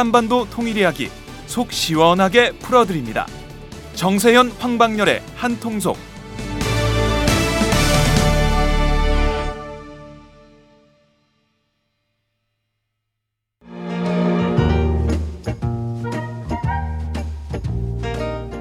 한반도 0.00 0.48
통일 0.48 0.78
이야기 0.78 1.10
속 1.44 1.72
시원하게 1.72 2.52
풀어드립니다. 2.52 3.26
정세현 3.92 4.52
황방열의 4.52 5.22
한통속 5.36 5.98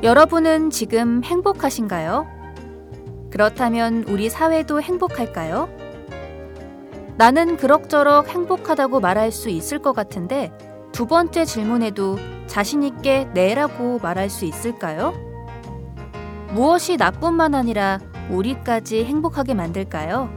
여러분은 0.03 0.72
지금 0.72 1.23
행복하신가요? 1.23 2.28
그렇다면 3.31 4.03
우리 4.09 4.30
사회도 4.30 4.81
행복할까요? 4.81 5.70
나는 7.17 7.56
그럭저럭 7.56 8.28
행복하다고 8.28 9.00
말할 9.00 9.31
수 9.31 9.50
있을 9.50 9.80
것 9.80 9.94
같은데 9.94 10.52
두 10.92 11.06
번째 11.06 11.46
질문에도 11.46 12.18
자신있게 12.48 13.30
네라고 13.34 14.00
말할 14.00 14.30
수 14.30 14.46
있을까요? 14.46 15.14
무엇이 16.52 16.98
나뿐만 16.98 17.54
아니라 17.56 18.00
우리까지 18.30 19.06
행복하게 19.06 19.54
만들까요? 19.54 20.30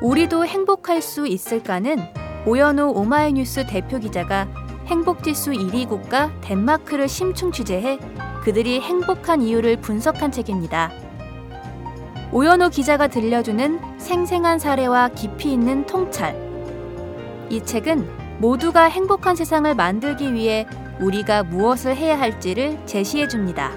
우리도 0.00 0.46
행복할 0.46 1.02
수 1.02 1.26
있을까는 1.26 1.98
오연우 2.46 2.92
오마이뉴스 2.96 3.66
대표 3.66 3.98
기자가 3.98 4.48
행복지수 4.86 5.52
1위 5.52 5.88
국가 5.88 6.30
덴마크를 6.40 7.06
심층 7.06 7.52
취재해 7.52 7.98
그들이 8.42 8.80
행복한 8.80 9.42
이유를 9.42 9.76
분석한 9.82 10.32
책입니다. 10.32 10.90
오연우 12.32 12.70
기자가 12.70 13.08
들려주는 13.08 13.98
생생한 13.98 14.58
사례와 14.58 15.10
깊이 15.10 15.52
있는 15.52 15.84
통찰. 15.84 16.34
이 17.50 17.62
책은 17.62 18.19
모두가 18.40 18.84
행복한 18.84 19.36
세상을 19.36 19.74
만들기 19.74 20.32
위해 20.32 20.66
우리가 20.98 21.42
무엇을 21.42 21.94
해야 21.94 22.18
할지를 22.18 22.86
제시해 22.86 23.28
줍니다. 23.28 23.70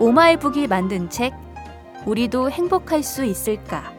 오마이북이 0.00 0.66
만든 0.66 1.10
책, 1.10 1.34
우리도 2.06 2.50
행복할 2.50 3.02
수 3.02 3.26
있을까? 3.26 3.95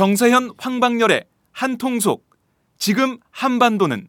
정세현 0.00 0.52
황방열의 0.56 1.26
한통속 1.52 2.24
지금 2.78 3.18
한반도는 3.32 4.08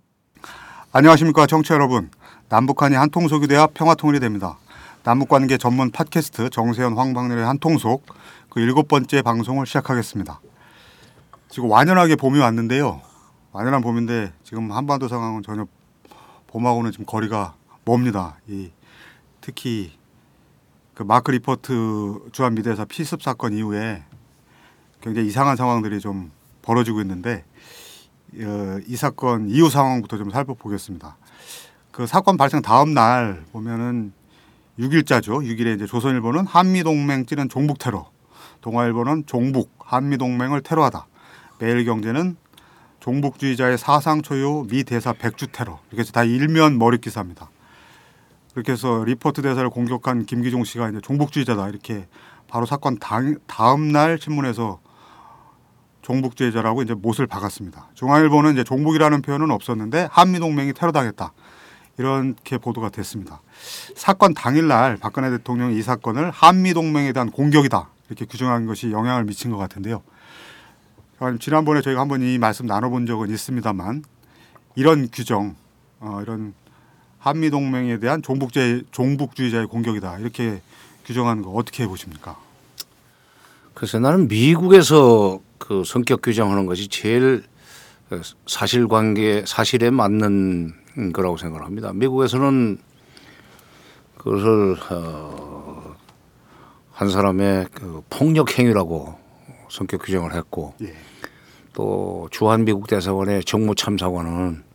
안녕하십니까 0.94 1.46
청취자 1.48 1.74
여러분. 1.76 2.10
남북한이 2.48 2.96
한통속이 2.96 3.48
돼야 3.48 3.68
평화통일이 3.68 4.22
됩니다. 4.22 4.58
남북관계 5.04 5.58
전문 5.58 5.92
팟캐스트 5.92 6.50
정세현 6.52 6.98
황방렬의 6.98 7.46
한통속 7.46 8.06
그 8.50 8.62
일곱 8.62 8.88
번째 8.88 9.22
방송을 9.22 9.66
시작하겠습니다. 9.66 10.40
지금 11.50 11.70
완연하게 11.70 12.16
봄이 12.16 12.40
왔는데요. 12.40 13.02
완연한 13.52 13.82
봄인데 13.82 14.32
지금 14.46 14.72
한반도 14.72 15.10
상황은 15.10 15.44
전혀 15.44 15.68
봄하고는 16.48 16.94
지금 16.94 17.06
거리가 17.06 17.56
멉니다. 17.84 18.38
이 18.48 18.72
특히 19.42 19.92
그 20.94 21.04
마크 21.04 21.32
리포트 21.32 22.30
주한 22.32 22.56
미대사 22.56 22.86
피습 22.86 23.22
사건 23.22 23.52
이후에 23.52 24.06
굉장히 25.02 25.28
이상한 25.28 25.56
상황들이 25.56 26.00
좀 26.00 26.32
벌어지고 26.62 27.02
있는데 27.02 27.44
어, 28.36 28.80
이 28.88 28.96
사건 28.96 29.50
이후 29.50 29.70
상황부터 29.70 30.18
좀 30.18 30.30
살펴보겠습니다. 30.30 31.18
그 31.92 32.08
사건 32.08 32.38
발생 32.38 32.62
다음 32.62 32.94
날 32.94 33.44
보면은 33.52 34.14
6일자죠. 34.80 35.44
6일에 35.44 35.76
이제 35.76 35.86
조선일보는 35.86 36.46
한미동맹 36.46 37.26
찌른 37.26 37.50
종북 37.50 37.80
테러, 37.80 38.10
동아일보는 38.62 39.26
종북 39.26 39.72
한미동맹을 39.80 40.62
테러하다. 40.62 41.08
매일경제는 41.60 42.38
종북주의자의 43.02 43.78
사상 43.78 44.22
초유 44.22 44.66
미 44.70 44.84
대사 44.84 45.12
백주 45.12 45.48
테러 45.52 45.80
이렇게 45.90 46.02
해서 46.02 46.12
다 46.12 46.24
일면 46.24 46.78
머리 46.78 47.00
기사입니다. 47.00 47.50
그렇게 48.54 48.74
해서 48.74 49.04
리포트 49.04 49.42
대사를 49.42 49.70
공격한 49.70 50.26
김기종 50.26 50.64
씨가 50.64 50.90
이제 50.90 51.00
종북주의자다 51.02 51.70
이렇게 51.70 52.08
바로 52.48 52.66
사건 52.66 52.98
당, 52.98 53.38
다음 53.48 53.92
날 53.92 54.18
신문에서 54.20 54.80
종북주의자라고 56.02 56.82
이제 56.82 56.94
못을 56.94 57.28
박았습니다. 57.28 57.90
중앙일보는 57.94 58.54
이제 58.54 58.64
종북이라는 58.64 59.22
표현은 59.22 59.52
없었는데 59.52 60.10
한미동맹이 60.12 60.74
테러당했다. 60.74 61.34
이렇게 61.98 62.58
보도가 62.58 62.90
됐습니다. 62.90 63.42
사건 63.96 64.34
당일날 64.34 64.98
박근혜 64.98 65.30
대통령이 65.30 65.78
이 65.78 65.82
사건을 65.82 66.32
한미동맹에 66.32 67.14
대한 67.14 67.30
공격이다. 67.30 67.90
이렇게 68.10 68.26
규정한 68.26 68.66
것이 68.66 68.92
영향을 68.92 69.26
미친 69.26 69.52
것 69.52 69.58
같은데요. 69.58 70.02
지난번에 71.40 71.82
저희가 71.82 72.02
한번 72.02 72.24
이 72.24 72.40
말씀 72.40 72.66
나눠본 72.66 73.06
적은 73.06 73.30
있습니다만 73.30 74.04
이런 74.76 75.08
규정, 75.12 75.56
어, 76.00 76.20
이런 76.24 76.54
한미동맹에 77.20 78.00
대한 78.00 78.24
종북주의, 78.24 78.84
종북주의자의 78.92 79.68
공격이다. 79.68 80.18
이렇게 80.18 80.62
규정하는 81.06 81.44
거 81.44 81.52
어떻게 81.52 81.86
보십니까? 81.86 82.38
그래서 83.76 84.00
나는 84.00 84.28
미국에서 84.28 85.40
그 85.72 85.86
성격 85.86 86.22
규정하는 86.22 86.66
것이 86.66 86.90
제일 86.90 87.44
사실관계 88.46 89.46
사실에 89.48 89.90
맞는 89.90 90.74
거라고 91.14 91.38
생각을 91.38 91.66
합니다. 91.66 91.94
미국에서는 91.94 92.78
그것을 94.18 94.76
어, 94.90 95.96
한 96.92 97.10
사람의 97.10 97.68
그 97.74 98.04
폭력 98.10 98.60
행위라고 98.60 99.18
성격 99.70 100.04
규정을 100.04 100.34
했고 100.34 100.76
예. 100.82 100.94
또 101.72 102.28
주한 102.32 102.66
미국 102.66 102.88
대사관의 102.88 103.46
정무 103.46 103.74
참사관은 103.74 104.66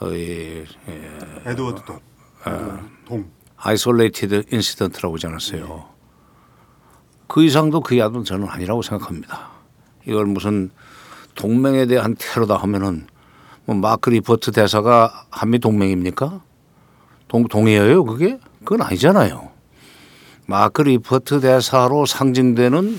어, 0.00 0.06
예, 0.10 0.66
예, 0.86 1.10
에드워드 1.46 1.82
동, 1.86 1.98
어, 2.44 2.78
동. 3.06 3.30
isolated 3.56 4.44
incident라고 4.52 5.14
하지 5.14 5.28
않았어요. 5.28 5.86
예. 5.88 6.00
그 7.26 7.42
이상도 7.42 7.80
그 7.80 7.94
이하도 7.94 8.22
저는 8.22 8.48
아니라고 8.50 8.82
생각합니다. 8.82 9.59
이걸 10.10 10.26
무슨 10.26 10.70
동맹에 11.36 11.86
대한 11.86 12.16
테러다 12.18 12.56
하면은 12.56 13.06
뭐 13.64 13.76
마크 13.76 14.10
리퍼트 14.10 14.50
대사가 14.50 15.26
한미 15.30 15.60
동맹입니까? 15.60 16.42
동 17.28 17.46
동의어요 17.46 18.04
그게? 18.04 18.40
그건 18.64 18.82
아니잖아요. 18.82 19.52
마크 20.48 20.82
리퍼트 20.82 21.40
대사로 21.40 22.06
상징되는 22.06 22.98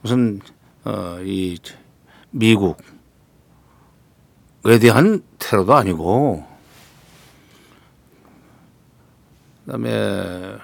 무슨 0.00 0.40
어, 0.84 1.18
이 1.24 1.58
미국에 2.30 2.76
대한 4.80 5.24
테러도 5.40 5.74
아니고 5.74 6.46
그다음에 9.64 10.56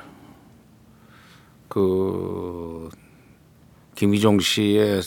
그 1.69 2.89
김기종 3.97 4.39
씨의 4.39 5.03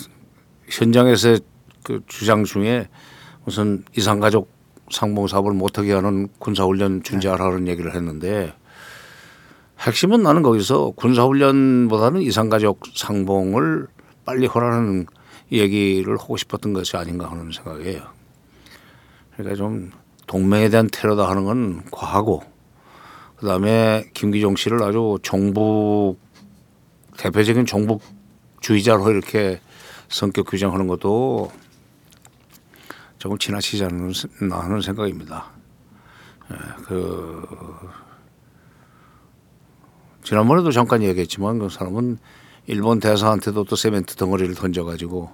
현장에서의 0.67 1.39
그 1.83 2.01
주장 2.07 2.43
중에 2.43 2.87
무슨 3.45 3.83
이상가족 3.95 4.49
상봉 4.91 5.27
사업을 5.27 5.53
못하게 5.53 5.93
하는 5.93 6.27
군사훈련 6.39 7.03
준비하라는 7.03 7.67
얘기를 7.67 7.93
했는데 7.95 8.53
핵심은 9.79 10.23
나는 10.23 10.41
거기서 10.41 10.91
군사훈련보다는 10.91 12.21
이상가족 12.21 12.81
상봉을 12.95 13.87
빨리 14.25 14.47
허라는 14.47 15.05
얘기를 15.51 16.17
하고 16.17 16.35
싶었던 16.35 16.73
것이 16.73 16.97
아닌가 16.97 17.29
하는 17.29 17.51
생각이에요. 17.51 18.01
그러니까 19.33 19.55
좀 19.55 19.91
동맹에 20.25 20.69
대한 20.69 20.89
테러다 20.91 21.29
하는 21.29 21.45
건 21.45 21.83
과하고 21.91 22.43
그다음에 23.37 24.09
김기종 24.13 24.55
씨를 24.55 24.83
아주 24.83 25.17
종북 25.21 26.17
대표적인 27.17 27.65
종북주의자로 27.65 29.11
이렇게 29.11 29.61
성격 30.09 30.47
규정하는 30.47 30.87
것도 30.87 31.51
조금 33.17 33.37
지나치지 33.37 33.83
않나 33.83 34.59
하는 34.59 34.81
생각입니다. 34.81 35.51
예, 36.51 36.55
그 36.83 37.45
지난번에도 40.23 40.71
잠깐 40.71 41.03
얘기했지만 41.03 41.59
그 41.59 41.69
사람은 41.69 42.17
일본 42.67 42.99
대사한테도 42.99 43.63
또 43.63 43.75
세멘트 43.75 44.15
덩어리를 44.15 44.53
던져가지고 44.55 45.31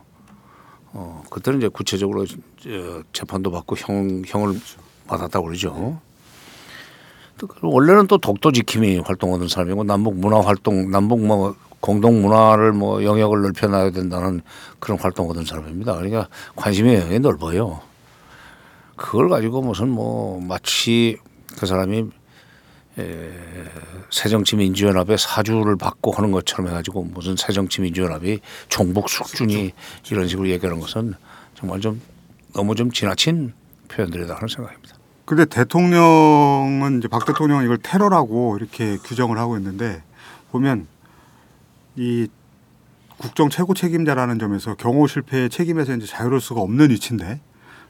어 0.94 1.24
그때는 1.30 1.60
이제 1.60 1.68
구체적으로 1.68 2.26
저 2.26 3.04
재판도 3.12 3.52
받고 3.52 3.76
형 3.76 4.22
형을 4.26 4.60
받았다고 5.08 5.48
그러죠. 5.48 6.00
또그 7.40 7.60
원래는 7.64 8.08
또 8.08 8.18
독도 8.18 8.52
지킴이 8.52 9.00
활동하던 9.00 9.48
사람이고 9.48 9.84
남북 9.84 10.16
문화 10.16 10.42
활동, 10.42 10.92
남북 10.92 11.26
뭐 11.26 11.56
공동 11.84 12.22
문화를 12.22 12.72
뭐 12.72 13.04
영역을 13.04 13.42
넓혀놔야 13.42 13.92
된다는 13.92 14.40
그런 14.80 14.98
활동하던 14.98 15.44
사람입니다. 15.44 15.96
그러니까 15.96 16.30
관심이 16.56 16.90
굉장히 16.92 17.20
넓어요. 17.20 17.82
그걸 18.96 19.28
가지고 19.28 19.62
무슨 19.62 19.90
뭐 19.90 20.40
마치 20.40 21.18
그 21.60 21.66
사람이 21.66 22.06
에, 23.00 23.32
새정치민주연합의 24.12 25.18
사주를 25.18 25.76
받고 25.76 26.14
하는 26.14 26.32
것처럼 26.32 26.70
해가지고 26.70 27.04
무슨 27.04 27.36
새정치민주연합이 27.36 28.40
종북 28.70 29.10
숙주니 29.10 29.74
이런 30.10 30.30
식으로 30.30 30.48
얘기하는 30.52 30.80
것은 30.80 31.16
정말 31.54 31.82
좀 31.82 32.00
너무 32.54 32.76
좀 32.76 32.92
지나친 32.92 33.52
표현들이다 33.90 34.36
하는 34.36 34.48
생각입니다. 34.48 34.96
근데 35.26 35.44
대통령은 35.44 37.00
이제 37.00 37.10
박 37.10 37.26
대통령은 37.26 37.66
이걸 37.66 37.78
테러라고 37.78 38.56
이렇게 38.58 38.96
규정을 39.04 39.38
하고 39.38 39.58
있는데 39.58 40.02
보면 40.54 40.93
이 41.96 42.28
국정 43.18 43.50
최고 43.50 43.74
책임자라는 43.74 44.40
점에서 44.40 44.76
경호 44.76 45.08
실패의 45.08 45.50
책임에서 45.50 45.96
이제 45.96 46.06
자유로울 46.06 46.42
수가 46.42 46.62
없는 46.62 46.90
위치인데 46.90 47.40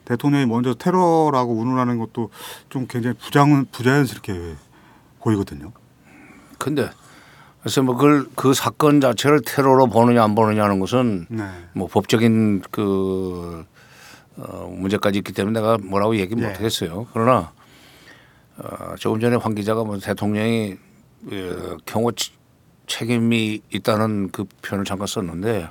대통령이 0.06 0.46
먼저 0.46 0.74
테러라고 0.74 1.54
운운하는 1.54 1.98
것도 1.98 2.30
좀 2.70 2.88
굉장히 2.88 3.16
부장 3.18 3.66
부자연스럽게 3.72 4.56
보이거든요. 5.22 5.72
근데 6.60 6.90
그래서 7.62 7.82
뭐 7.82 7.96
그걸 7.96 8.26
그 8.36 8.54
사건 8.54 9.00
자체를 9.00 9.42
테러로 9.46 9.88
보느냐 9.88 10.22
안 10.24 10.36
보느냐는 10.36 10.80
것은 10.82 11.28
네. 11.30 11.44
뭐 11.74 11.88
법적인 11.88 12.64
그 12.72 13.66
어, 14.36 14.68
문제까지 14.78 15.20
있기 15.20 15.32
때문에 15.32 15.60
내가 15.62 15.78
뭐라고 15.78 16.18
얘기 16.18 16.36
예. 16.38 16.42
못 16.46 16.54
하겠어요. 16.56 17.08
그러나 17.14 17.54
어, 18.58 18.96
조금 19.00 19.22
전에 19.22 19.38
황 19.38 19.56
기자가 19.56 19.86
뭐 19.86 19.98
대통령이 19.98 20.76
어, 21.32 21.78
경호 21.86 22.12
치- 22.12 22.34
책임이 22.88 23.62
있다는 23.72 24.32
그 24.32 24.46
표현을 24.62 24.86
잠깐 24.86 25.08
썼는데 25.08 25.68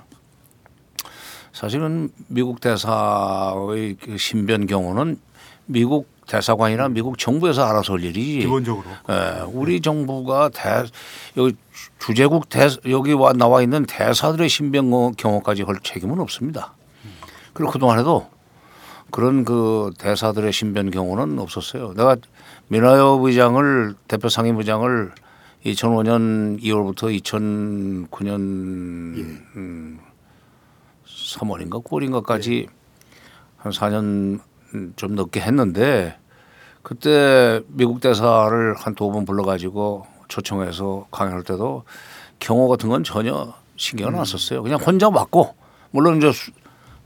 사실은 1.53 2.11
미국 2.29 2.61
대사의 2.61 3.97
그 4.01 4.17
신변 4.17 4.67
경호는 4.67 5.19
미국 5.67 6.09
대사관이나 6.27 6.89
미국 6.89 7.19
정부에서 7.19 7.65
알아서 7.65 7.95
할 7.95 8.05
일이지. 8.05 8.39
기본적으로 8.41 8.87
예, 9.11 9.43
우리 9.53 9.81
정부가 9.81 10.49
대 10.49 10.85
여기 11.37 11.57
주재국 11.99 12.49
대 12.49 12.69
여기 12.89 13.13
와 13.13 13.33
나와 13.33 13.63
있는 13.63 13.85
대사들의 13.85 14.49
신변 14.49 15.15
경호까지 15.15 15.63
할 15.63 15.77
책임은 15.83 16.21
없습니다. 16.21 16.75
그리고 17.53 17.71
그동안에도 17.73 18.31
그런 19.11 19.45
그 19.45 19.91
대사들의 19.99 20.53
신변 20.53 20.91
경호는 20.91 21.39
없었어요. 21.39 21.93
내가 21.95 22.17
민하엽 22.69 23.23
의장을 23.23 23.95
대표 24.09 24.29
상임의장을 24.31 25.13
2005년 25.65 26.61
2월부터 26.61 27.21
2009년 28.11 28.37
음, 29.57 29.99
3월인가 31.07 31.83
9월인가까지 31.85 32.67
한 33.57 33.73
4년 33.73 34.41
좀 34.97 35.15
넘게 35.15 35.41
했는데 35.41 36.19
그때 36.83 37.61
미국 37.69 38.01
대사를 38.01 38.75
한 38.75 38.95
두 38.95 39.13
번 39.13 39.25
불러가지고 39.25 40.07
초청해서 40.29 41.07
강연할 41.13 41.45
때도 41.45 41.85
경호 42.41 42.67
같은 42.69 42.89
건 42.89 43.05
전혀 43.05 43.55
신경을 43.77 44.17
안 44.19 44.25
썼어요. 44.25 44.63
그냥 44.63 44.81
혼자 44.81 45.11
맡고 45.11 45.55
물론 45.93 46.17
이제 46.17 46.33
수- 46.33 46.51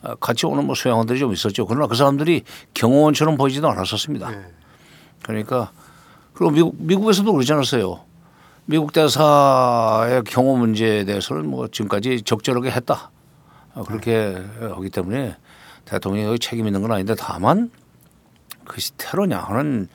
아, 0.03 0.14
같이 0.14 0.47
오는 0.47 0.64
뭐 0.64 0.75
수양원들이 0.75 1.19
좀 1.19 1.32
있었죠. 1.32 1.67
그러나 1.67 1.87
그 1.88 1.94
사람들이 1.97 2.43
경호원처럼 2.75 3.37
보이지도 3.37 3.69
않았었습니다. 3.69 4.31
네. 4.31 4.44
그러니까 5.23 5.73
그리고 6.32 6.53
미국 6.53 6.75
미국에서도 6.79 7.31
그러지 7.32 7.53
않았어요. 7.53 8.00
미국 8.66 8.92
대사의 8.92 10.24
경호 10.24 10.56
문제에 10.56 11.04
대해서는 11.04 11.48
뭐 11.48 11.68
지금까지 11.68 12.22
적절하게 12.22 12.72
했다. 12.72 13.10
어, 13.74 13.84
그렇게 13.84 14.42
하기 14.60 14.90
때문에 14.90 15.36
대통령이 15.84 16.26
여기 16.26 16.38
책임 16.40 16.66
있는 16.66 16.82
건 16.82 16.90
아닌데 16.90 17.14
다만 17.16 17.70
그것이 18.64 18.96
테러냐 18.96 19.38
하는 19.38 19.88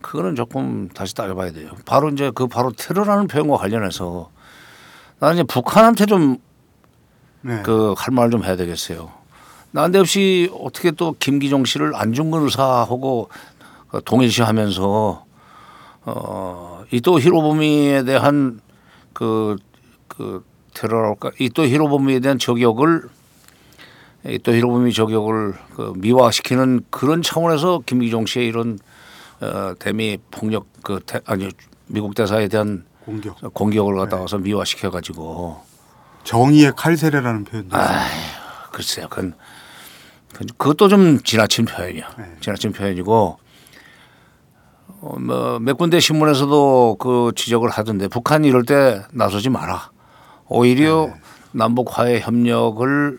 그거는 0.00 0.34
조금 0.34 0.88
다시 0.88 1.14
따져봐야 1.14 1.52
돼요. 1.52 1.70
바로 1.84 2.08
이제 2.08 2.32
그 2.34 2.48
바로 2.48 2.72
테러라는 2.72 3.28
표현과 3.28 3.58
관련해서 3.58 4.30
나는 5.20 5.36
이제 5.36 5.42
북한한테 5.44 6.06
좀 6.06 6.38
네. 7.42 7.62
그할말좀 7.62 8.42
해야 8.42 8.56
되겠어요. 8.56 9.12
난데없이 9.70 10.50
어떻게 10.60 10.90
또 10.90 11.14
김기종 11.18 11.64
씨를 11.64 11.94
안중근 11.94 12.42
의사하고 12.42 13.28
그 13.88 14.00
동일시하면서 14.04 15.24
어 16.06 16.75
이또 16.92 17.18
히로부미에 17.20 18.04
대한 18.04 18.60
그 19.12 19.56
그 20.16 20.44
테러랄까 20.74 21.30
이또 21.38 21.64
히로부미에 21.66 22.20
대한 22.20 22.38
저격을 22.38 23.02
이또 24.26 24.52
히로부미 24.52 24.92
저격을 24.92 25.54
그 25.74 25.92
미화시키는 25.96 26.86
그런 26.90 27.22
차원에서 27.22 27.82
김기종 27.86 28.26
씨의 28.26 28.46
이런 28.48 28.78
어 29.40 29.74
대미 29.78 30.18
폭력 30.30 30.66
그 30.82 31.00
대, 31.04 31.20
아니 31.26 31.48
미국 31.86 32.14
대사에 32.14 32.48
대한 32.48 32.84
공격 33.04 33.36
공격을 33.54 33.94
갖다가서 33.96 34.38
미화시켜 34.38 34.90
가지고 34.90 35.60
정의의 36.24 36.72
칼세례라는 36.76 37.44
표현도 37.44 37.76
있어요. 37.76 37.98
글쎄요, 38.72 39.08
그건 39.08 39.34
그것도 40.58 40.88
좀 40.88 41.20
지나친 41.22 41.66
표현이야. 41.66 42.10
네. 42.18 42.24
지나친 42.40 42.72
표현이고 42.72 43.38
몇 45.60 45.76
군데 45.76 46.00
신문에서도 46.00 46.96
그 46.98 47.32
지적을 47.34 47.70
하던데 47.70 48.08
북한이 48.08 48.48
이럴 48.48 48.64
때 48.64 49.02
나서지 49.12 49.50
마라. 49.50 49.90
오히려 50.48 51.10
남북 51.52 51.98
화해 51.98 52.20
협력을 52.20 53.18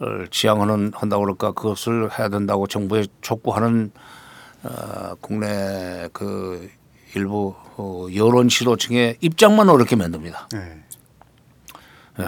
어, 0.00 0.06
지향하는 0.30 0.92
한다고 0.94 1.22
그럴까 1.22 1.52
그것을 1.52 2.18
해야 2.18 2.28
된다고 2.28 2.66
정부에 2.66 3.06
촉구하는 3.20 3.92
어, 4.64 5.14
국내 5.20 6.08
그 6.12 6.68
일부 7.14 7.54
어, 7.76 8.06
여론 8.14 8.48
지도층의 8.48 9.18
입장만 9.20 9.68
어렵게 9.68 9.96
만듭니다. 9.96 10.48
네. 10.52 12.24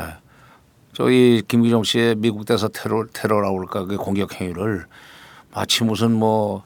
저희 0.93 1.43
김기정 1.47 1.83
씨의 1.85 2.15
미국 2.17 2.47
대사 2.47 2.69
테러 2.69 3.05
테러라고 3.13 3.57
그럴까 3.57 3.85
그 3.85 3.97
공격 3.97 4.41
행위를 4.41 4.87
마치 5.53 5.85
무슨 5.85 6.13
뭐 6.13 6.65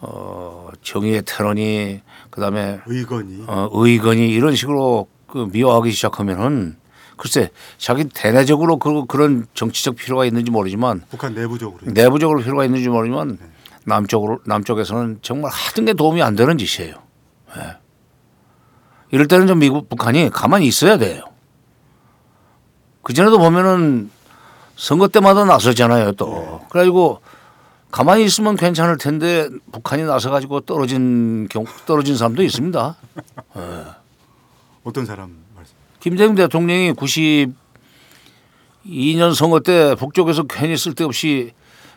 어, 0.00 0.68
정의의 0.82 1.22
테러니 1.26 2.00
그다음에 2.30 2.80
의건이 2.86 3.44
어, 3.46 3.68
의건이 3.72 4.30
이런 4.30 4.54
식으로 4.54 5.08
그 5.26 5.48
미화하기 5.52 5.90
시작하면은 5.92 6.76
글쎄 7.16 7.50
자기 7.76 8.04
대내적으로 8.04 8.78
그 8.78 9.04
그런 9.04 9.46
정치적 9.54 9.96
필요가 9.96 10.24
있는지 10.24 10.50
모르지만 10.50 11.02
북한 11.10 11.34
내부적으로 11.34 11.78
내부적으로 11.84 12.40
필요가 12.40 12.64
있는지 12.64 12.88
모르지만 12.88 13.38
남쪽으로 13.84 14.40
남쪽에서는 14.46 15.18
정말 15.20 15.50
하등 15.52 15.84
게 15.84 15.92
도움이 15.92 16.22
안 16.22 16.34
되는 16.34 16.56
짓이에요. 16.56 16.94
예. 17.56 17.76
이럴 19.10 19.26
때는 19.26 19.46
좀 19.46 19.58
미국 19.58 19.88
북한이 19.88 20.30
가만히 20.30 20.66
있어야 20.66 20.96
돼요. 20.96 21.24
그 23.02 23.12
전에도 23.12 23.38
보면은 23.38 24.10
선거 24.76 25.08
때마다 25.08 25.44
나서잖아요 25.44 26.12
또. 26.12 26.60
그래가지고 26.70 27.20
가만히 27.90 28.24
있으면 28.24 28.56
괜찮을 28.56 28.98
텐데 28.98 29.48
북한이 29.72 30.04
나서 30.04 30.30
가지고 30.30 30.60
떨어진 30.60 31.48
경 31.48 31.64
떨어진 31.86 32.16
사람도 32.16 32.42
있습니다. 32.42 32.96
어떤 34.84 35.06
사람 35.06 35.36
말씀? 35.54 35.74
김대중 35.98 36.34
대통령이 36.34 36.92
92년 38.84 39.34
선거 39.34 39.60
때 39.60 39.94
북쪽에서 39.96 40.44
괜히 40.44 40.76
쓸데없이 40.76 41.52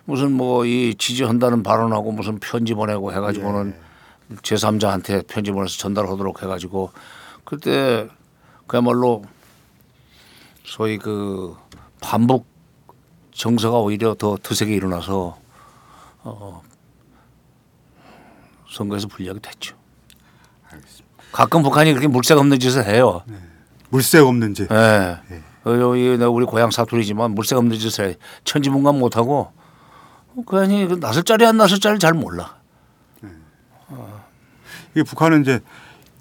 무슨 0.06 0.32
뭐 0.34 0.66
이 0.66 0.96
지지한다는 0.98 1.64
발언하고 1.64 2.12
무슨 2.12 2.40
편지 2.40 2.74
보내고 2.74 3.14
해가지고는 3.14 3.74
제3자한테 4.42 5.28
편지 5.28 5.52
보내서 5.52 5.78
전달하도록 5.78 6.42
해가지고 6.44 6.92
그때 7.44 8.08
그야말로 8.68 9.24
소위 10.66 10.98
그 10.98 11.56
반북 12.02 12.46
정서가 13.32 13.78
오히려 13.80 14.14
더 14.16 14.38
드세게 14.42 14.74
일어나서 14.76 15.38
어 16.24 16.62
선거에서 18.70 19.08
불리하게 19.08 19.39
됐죠. 19.39 19.75
가끔 21.32 21.63
북한이 21.63 21.92
그렇게 21.92 22.08
물색 22.08 22.38
없는 22.38 22.60
짓을 22.60 22.86
해요. 22.86 23.24
물색 23.89 24.25
없는 24.25 24.53
짓. 24.53 24.68
예. 24.72 25.20
어, 25.65 25.72
여기 25.80 26.18
나 26.18 26.27
우리 26.30 26.46
고향 26.46 26.72
사투리지만 26.72 27.32
물색 27.32 27.58
없는 27.58 27.77
짓을 27.77 28.10
해. 28.10 28.15
천지문간 28.44 28.98
못하고 28.98 29.51
그 30.46 30.60
아니 30.60 30.88
그 30.88 31.00
나설 31.00 31.24
자리 31.24 31.46
안 31.46 31.58
나설 31.58 31.80
자리 31.80 32.00
잘 32.00 32.13
몰라. 32.13 32.58
이게 34.92 35.03
북한은 35.03 35.42
이제 35.42 35.60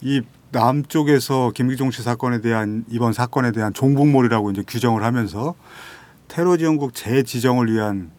이 0.00 0.22
남쪽에서 0.50 1.52
김기종 1.54 1.90
씨 1.90 2.02
사건에 2.02 2.40
대한 2.40 2.84
이번 2.88 3.12
사건에 3.12 3.52
대한 3.52 3.72
종북몰이라고 3.72 4.50
이제 4.50 4.62
규정을 4.66 5.02
하면서 5.02 5.54
테러 6.28 6.56
지원국 6.56 6.94
재지정을 6.94 7.72
위한 7.72 8.10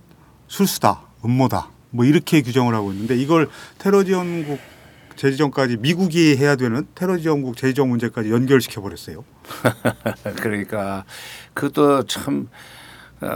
술수다, 0.48 1.02
음모다, 1.26 1.70
뭐 1.94 2.06
이렇게 2.06 2.42
규정을 2.42 2.74
하고 2.74 2.92
있는데 2.92 3.16
이걸 3.16 3.48
테러 3.78 4.04
지원국 4.04 4.60
재지정까지 5.16 5.78
미국이 5.78 6.36
해야 6.36 6.56
되는 6.56 6.88
테러 6.96 7.20
지원국 7.20 7.56
재지정 7.56 7.88
문제까지 7.90 8.32
연결시켜 8.32 8.82
버렸어요. 8.82 9.24
그러니까 10.42 11.06
그것도 11.54 12.04
참 12.08 12.48
어, 13.22 13.28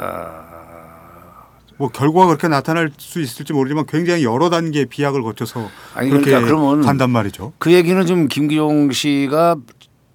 뭐 1.78 1.90
결과가 1.90 2.26
그렇게 2.26 2.48
나타날 2.48 2.92
수 2.98 3.22
있을지 3.22 3.54
모르지만 3.54 3.86
굉장히 3.86 4.24
여러 4.24 4.50
단계 4.50 4.86
비약을 4.86 5.22
거쳐서 5.22 5.70
아니, 5.94 6.10
그렇게 6.10 6.32
그러니까 6.32 6.48
그러면 6.48 6.82
간단 6.82 7.12
말이죠. 7.12 7.54
그 7.60 7.72
얘기는 7.72 8.04
지금 8.08 8.28
김기용 8.28 8.92
씨가 8.92 9.58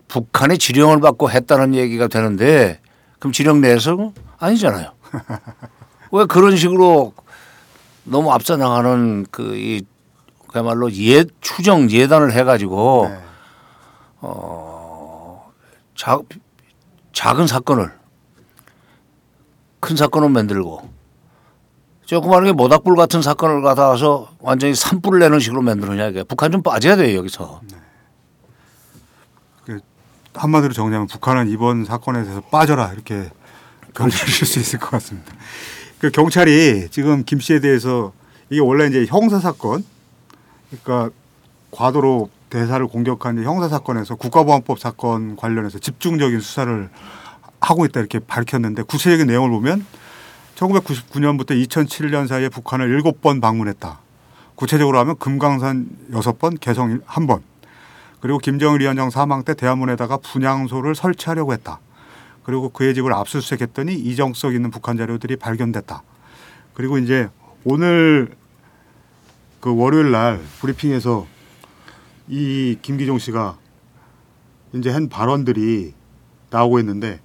북한의 0.09 0.59
지령을 0.59 1.01
받고 1.01 1.31
했다는 1.31 1.77
얘기가 1.77 2.09
되는데 2.09 2.81
그럼 3.21 3.33
지령 3.33 3.61
내에서 3.61 4.13
아니잖아요. 4.41 4.91
왜 6.11 6.25
그런 6.27 6.57
식으로 6.57 7.15
너무 8.05 8.33
앞서 8.33 8.57
나가는 8.57 9.27
그 9.31 9.55
이 9.57 9.83
그야말로 10.53 10.93
예 10.93 11.25
추정 11.41 11.91
예단을 11.91 12.33
해가지고 12.33 13.09
네. 13.09 13.19
어, 14.21 15.51
자, 15.97 16.19
작은 17.13 17.47
사건을 17.47 17.91
큰 19.81 19.97
사건을 19.97 20.29
만들고 20.29 20.89
조그마하게 22.05 22.53
모닥불 22.53 22.95
같은 22.97 23.23
사건을 23.23 23.63
갖다와서 23.63 24.31
완전히 24.41 24.75
산불을 24.75 25.21
내는 25.21 25.41
식으로 25.41 25.63
만드느냐 25.63 26.09
이게 26.09 26.23
북한 26.23 26.53
좀 26.53 26.63
빠져야 26.63 26.97
돼요 26.97 27.17
여기서. 27.19 27.63
한마디로 30.35 30.73
정리하면 30.73 31.09
북한은 31.09 31.49
이번 31.49 31.85
사건에 31.85 32.23
대해서 32.23 32.41
빠져라 32.41 32.93
이렇게 32.93 33.31
견주실 33.95 34.47
수 34.47 34.59
있을 34.61 34.79
것 34.79 34.91
같습니다. 34.91 35.33
그 36.03 36.11
경찰이 36.11 36.89
지금 36.91 37.23
김 37.25 37.39
씨에 37.39 37.61
대해서 37.61 38.13
이게 38.51 38.61
원래 38.61 38.89
이제 38.89 39.07
형사 39.07 39.39
사건, 39.39 39.85
그러니까 40.69 41.15
과도로 41.71 42.29
대사를 42.51 42.85
공격한 42.89 43.41
형사 43.45 43.69
사건에서 43.69 44.17
국가보안법 44.17 44.81
사건 44.81 45.37
관련해서 45.37 45.79
집중적인 45.79 46.41
수사를 46.41 46.91
하고 47.61 47.87
있다 47.87 48.01
이렇게 48.01 48.19
밝혔는데 48.19 48.83
구체적인 48.83 49.29
내용을 49.29 49.51
보면 49.51 49.87
1999년부터 50.57 51.51
2007년 51.69 52.27
사이에 52.27 52.49
북한을 52.49 53.01
7번 53.01 53.41
방문했다. 53.41 54.01
구체적으로 54.57 54.99
하면 54.99 55.17
금강산 55.19 55.87
6번, 56.11 56.59
개성 56.59 56.99
1번, 56.99 57.43
그리고 58.19 58.39
김정일 58.39 58.81
위원장 58.81 59.09
사망 59.09 59.45
때 59.45 59.55
대한문에다가 59.55 60.17
분향소를 60.17 60.97
설치하려고 60.97 61.53
했다. 61.53 61.79
그리고 62.45 62.69
그의 62.71 62.95
집을 62.95 63.13
압수수색했더니 63.13 63.95
이정석 63.95 64.55
있는 64.55 64.71
북한 64.71 64.97
자료들이 64.97 65.37
발견됐다. 65.37 66.03
그리고 66.75 66.99
이제 66.99 67.29
오늘 67.65 68.35
그 69.61 69.75
월요일 69.77 70.11
날 70.11 70.41
브리핑에서 70.61 71.27
이 72.29 72.79
김기종 72.83 73.19
씨가 73.19 73.59
이제 74.75 74.91
한 74.91 75.09
발언들이 75.09 75.95
나오고 76.51 76.79
있는데 76.81 77.21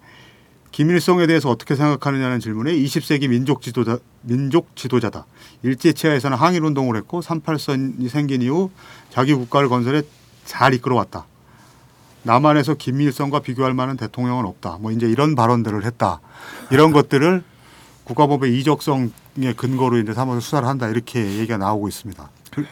김일성에 0.72 1.26
대해서 1.26 1.50
어떻게 1.50 1.76
생각하느냐는 1.76 2.40
질문에 2.40 2.74
20세기 2.74 3.30
민족 3.30 3.62
지도자 3.62 3.98
민족 4.22 4.76
지도자다. 4.76 5.26
일제 5.64 5.94
치하에서는 5.94 6.38
항일 6.38 6.64
운동을 6.64 6.96
했고 6.98 7.22
38선이 7.22 8.10
생긴 8.10 8.42
이후 8.44 8.70
자기 9.10 9.34
국가를 9.34 9.70
건설에 9.70 10.04
잘 10.46 10.74
이끌어왔다. 10.76 11.26
남한에서 12.28 12.74
김일성과 12.76 13.40
비교할 13.40 13.74
만한 13.74 13.96
대통령은 13.98 14.46
없다. 14.46 14.78
뭐 14.82 14.92
이제 14.92 15.08
이런 15.08 15.34
발언들을 15.34 15.86
했다. 15.86 16.20
이런 16.72 16.92
것들을 16.92 17.42
국가법의 18.04 18.58
이적성의 18.60 19.56
근거로 19.56 19.98
이제 19.98 20.14
삼아서 20.14 20.42
수사를 20.42 20.68
한다. 20.68 20.88
이렇게 20.90 21.20
얘기가 21.22 21.58
나오고 21.58 21.88
있습니다. 21.88 22.30
그 22.52 22.66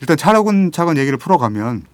일단 0.00 0.16
차근차근 0.16 0.98
얘기를 0.98 1.16
풀어가면 1.18 1.84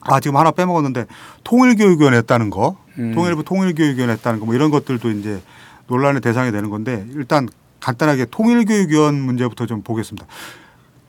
아 0.00 0.20
지금 0.20 0.36
하나 0.36 0.52
빼먹었는데 0.52 1.06
통일교육위원회 1.44 2.18
했다는 2.18 2.50
거, 2.50 2.76
음. 2.98 3.12
통일부 3.14 3.42
통일교육위원회 3.42 4.12
했다는 4.14 4.38
거 4.40 4.46
뭐 4.46 4.54
이런 4.54 4.70
것들도 4.70 5.10
이제 5.10 5.42
논란의 5.88 6.20
대상이 6.20 6.52
되는 6.52 6.70
건데 6.70 7.04
일단 7.14 7.48
간단하게 7.80 8.26
통일교육위원 8.30 9.20
문제부터 9.20 9.66
좀 9.66 9.82
보겠습니다. 9.82 10.26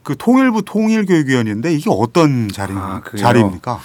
그 0.02 0.16
통일부 0.16 0.62
통일교육위원인데 0.62 1.72
이게 1.74 1.90
어떤 1.90 2.48
자리, 2.48 2.72
아? 2.74 3.02
자리입니까? 3.16 3.78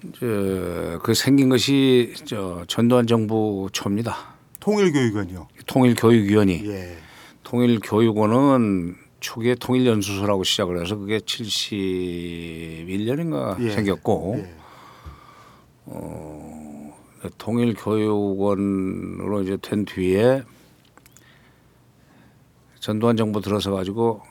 저그 0.00 1.12
생긴 1.14 1.48
것이 1.48 2.14
저 2.24 2.64
전두환 2.68 3.06
정부 3.06 3.68
초입니다. 3.72 4.34
통일교육위원이요. 4.60 5.48
통일교육위원회. 5.66 6.64
예. 6.66 6.96
통일교육원은 7.42 8.94
초기에 9.20 9.54
통일연수소라고 9.56 10.44
시작을 10.44 10.80
해서 10.82 10.96
그게 10.96 11.18
71년인가 11.18 13.60
예. 13.60 13.70
생겼고 13.70 14.36
예. 14.38 14.54
통일교육원으로 17.38 19.42
이제 19.42 19.56
된 19.60 19.84
뒤에 19.84 20.44
전두환 22.78 23.16
정부 23.16 23.40
들어서 23.40 23.72
가지고 23.72 24.22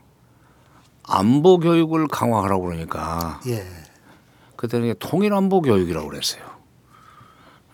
안보 1.04 1.60
교육을 1.60 2.08
강화하라고 2.08 2.64
그러니까 2.64 3.42
예. 3.48 3.66
그때는 4.58 4.94
통일안보 5.00 5.62
교육이라고 5.62 6.08
그랬어요. 6.10 6.42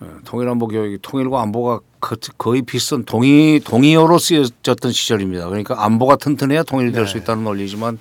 어, 0.02 0.18
통일안보 0.26 0.68
교육이 0.68 1.00
통일과 1.02 1.42
안보가 1.42 1.80
거- 2.00 2.16
거의 2.38 2.62
비슷한 2.62 3.06
동의 3.06 3.60
동의어로 3.60 4.18
쓰여졌던 4.20 4.92
시절입니다. 4.92 5.48
그러니까 5.48 5.84
안보가 5.86 6.18
튼튼해야 6.18 6.64
통일이 6.64 6.92
될수 6.92 7.14
네. 7.16 7.20
있다는 7.22 7.44
논리지만 7.46 7.98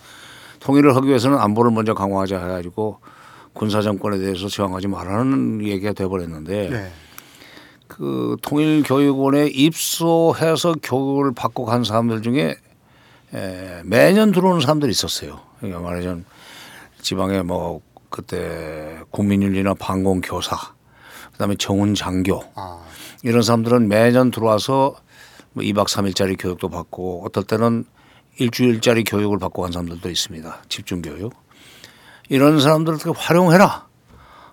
통일을 0.61 0.95
하기 0.97 1.09
위해서는 1.09 1.39
안보를 1.39 1.71
먼저 1.71 1.95
강화하자 1.95 2.41
해가지고 2.43 2.99
군사 3.53 3.83
정권에 3.83 4.19
대해서 4.19 4.49
저항하지 4.49 4.89
말라는 4.89 5.65
얘기가 5.65 5.93
돼버렸는데 5.93 6.71
예. 6.73 6.93
그 7.87 8.37
통일 8.43 8.83
교육원에 8.83 9.47
입소해서 9.49 10.75
교육을 10.83 11.33
받고 11.35 11.65
간 11.67 11.85
사람들 11.85 12.23
중에 12.23 12.57
에, 13.35 13.83
매년 13.85 14.33
들어오는 14.33 14.61
사람들이 14.61 14.91
있었어요. 14.91 15.41
그러니까 15.59 15.81
말하자면 15.83 16.25
지방에 17.03 17.43
뭐 17.43 17.81
그때 18.12 19.00
국민윤리나 19.11 19.75
방공교사, 19.75 20.57
그다음에 21.33 21.57
정훈 21.57 21.95
장교 21.95 22.45
아. 22.54 22.85
이런 23.25 23.42
사람들은 23.42 23.88
매년 23.88 24.31
들어와서 24.31 24.95
뭐 25.52 25.64
2박 25.64 25.88
3일짜리 25.88 26.37
교육도 26.38 26.69
받고 26.69 27.25
어떨 27.26 27.42
때는 27.45 27.85
일주일짜리 28.38 29.04
교육을 29.04 29.38
받고 29.38 29.62
간 29.62 29.73
사람들도 29.73 30.09
있습니다. 30.09 30.62
집중 30.69 31.02
교육. 31.02 31.35
이런 32.28 32.61
사람들을 32.61 32.97
어떻게 32.97 33.11
활용해라. 33.14 33.87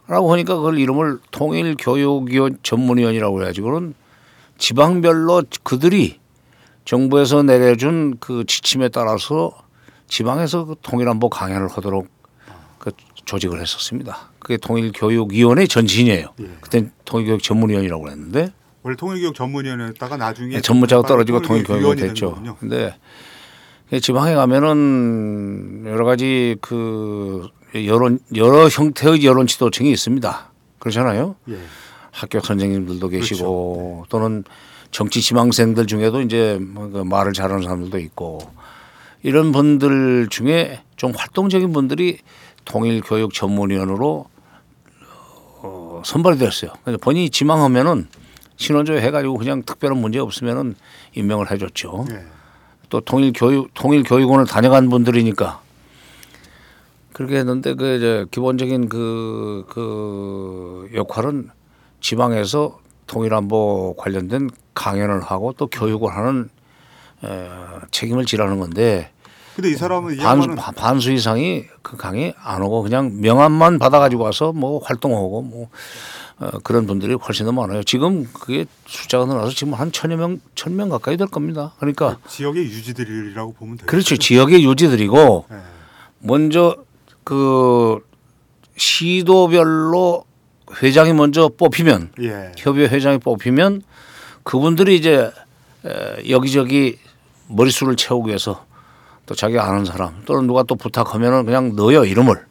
라고 0.07 0.33
하니까 0.33 0.55
그걸 0.55 0.79
이름을 0.79 1.19
통일 1.29 1.75
교육위원 1.77 2.57
전문위원이라고 2.63 3.41
해가지고는 3.41 3.93
지방별로 4.57 5.43
그들이 5.63 6.19
정부에서 6.83 7.43
내려준 7.43 8.17
그 8.19 8.43
지침에 8.45 8.89
따라서 8.89 9.51
지방에서 10.07 10.65
그 10.65 10.75
통일안보 10.81 11.29
강연을 11.29 11.67
하도록 11.67 12.07
그 12.18 12.18
조직을 13.29 13.61
했었습니다. 13.61 14.31
그게 14.39 14.57
통일교육위원회 14.57 15.67
전신이에요. 15.67 16.33
예. 16.39 16.49
그때 16.61 16.89
통일교육 17.05 17.43
전문위원이라고 17.43 18.03
그랬는데 18.03 18.51
원래 18.81 18.95
통일교육 18.95 19.35
전문위원회였다가 19.35 20.17
나중에 20.17 20.55
예, 20.55 20.61
전무자가 20.61 21.07
떨어지고 21.07 21.41
통일교육위원이 21.41 22.01
통일교육이 22.01 22.01
된 22.01 22.07
됐죠. 22.09 22.57
근데 22.59 22.95
이 23.91 24.01
지방에 24.01 24.33
가면은 24.33 25.83
여러 25.85 26.05
가지 26.05 26.55
그 26.61 27.47
여론 27.85 28.19
여러 28.35 28.67
형태의 28.67 29.23
여론 29.25 29.45
지도층이 29.45 29.91
있습니다. 29.91 30.51
그렇잖아요. 30.79 31.35
예. 31.49 31.59
학교 32.11 32.39
선생님들도 32.39 33.09
계시고 33.09 34.05
또는 34.09 34.43
정치 34.89 35.21
지망생들 35.21 35.85
중에도 35.85 36.21
이제 36.21 36.57
뭐그 36.59 37.03
말을 37.03 37.33
잘하는 37.33 37.61
사람들도 37.61 37.99
있고 37.99 38.39
이런 39.21 39.51
분들 39.51 40.29
중에 40.29 40.81
좀 40.95 41.11
활동적인 41.15 41.71
분들이 41.73 42.17
통일교육 42.65 43.33
전문위원으로 43.33 44.25
어, 45.61 46.01
선발이 46.05 46.37
됐어요. 46.37 46.71
그래서 46.83 46.97
본인이 46.97 47.29
지망하면은 47.29 48.07
신원조회 48.57 49.01
해가지고 49.01 49.37
그냥 49.37 49.63
특별한 49.63 49.97
문제 49.97 50.19
없으면은 50.19 50.75
임명을 51.15 51.51
해줬죠. 51.51 52.05
예. 52.11 52.25
또 52.89 53.01
통일교육 53.01 53.73
통일교육원을 53.73 54.45
다녀간 54.45 54.89
분들이니까 54.89 55.61
그렇게 57.13 57.37
했는데 57.37 57.73
그 57.73 57.97
이제 57.97 58.25
기본적인 58.31 58.89
그, 58.89 59.65
그 59.69 60.89
역할은 60.93 61.49
지방에서 62.01 62.79
통일안보 63.07 63.95
관련된 63.97 64.49
강연을 64.73 65.21
하고 65.21 65.53
또 65.57 65.67
교육을 65.67 66.15
하는 66.15 66.49
에, 67.23 67.49
책임을 67.91 68.25
지라는 68.25 68.59
건데 68.59 69.11
근데 69.61 69.71
이 69.71 69.75
사람은 69.77 70.13
이 70.13 70.17
반, 70.17 70.37
양반은 70.39 70.55
반- 70.55 70.73
반수 70.73 71.11
이상이 71.11 71.65
그 71.81 71.97
강의 71.97 72.33
안 72.41 72.61
오고 72.61 72.83
그냥 72.83 73.19
명함만 73.19 73.77
받아가지고 73.77 74.23
와서 74.23 74.53
뭐 74.53 74.79
활동하고 74.83 75.41
뭐 75.41 75.67
어, 76.39 76.51
그런 76.63 76.87
분들이 76.87 77.13
훨씬 77.15 77.45
더 77.45 77.51
많아요. 77.51 77.83
지금 77.83 78.25
그게 78.31 78.65
숫자가 78.87 79.25
늘어서 79.25 79.51
지금 79.53 79.73
한 79.73 79.91
천여 79.91 80.15
명, 80.15 80.39
천 80.55 80.77
명 80.77 80.87
가까이 80.87 81.17
될 81.17 81.27
겁니다. 81.27 81.73
그러니까 81.79 82.17
지역의 82.29 82.63
유지들이라고 82.63 83.53
보면 83.53 83.75
되죠. 83.77 83.87
그렇죠. 83.87 84.15
지역의 84.15 84.63
유지들이고 84.63 85.45
예. 85.51 85.55
먼저 86.19 86.77
그 87.25 87.99
시도별로 88.77 90.23
회장이 90.81 91.11
먼저 91.13 91.49
뽑히면 91.49 92.11
예. 92.21 92.51
협의회 92.57 92.87
회장이 92.87 93.17
뽑히면 93.17 93.81
그분들이 94.43 94.95
이제 94.95 95.29
에, 95.85 96.29
여기저기 96.29 96.97
머릿수를 97.47 97.95
채우기 97.97 98.29
위해서 98.29 98.65
또 99.29 99.35
자기가 99.35 99.63
아는 99.69 99.85
사람 99.85 100.23
또는 100.25 100.47
누가 100.47 100.63
또 100.63 100.73
부탁하면은 100.73 101.45
그냥 101.45 101.75
넣어요 101.75 102.03
이름을. 102.03 102.43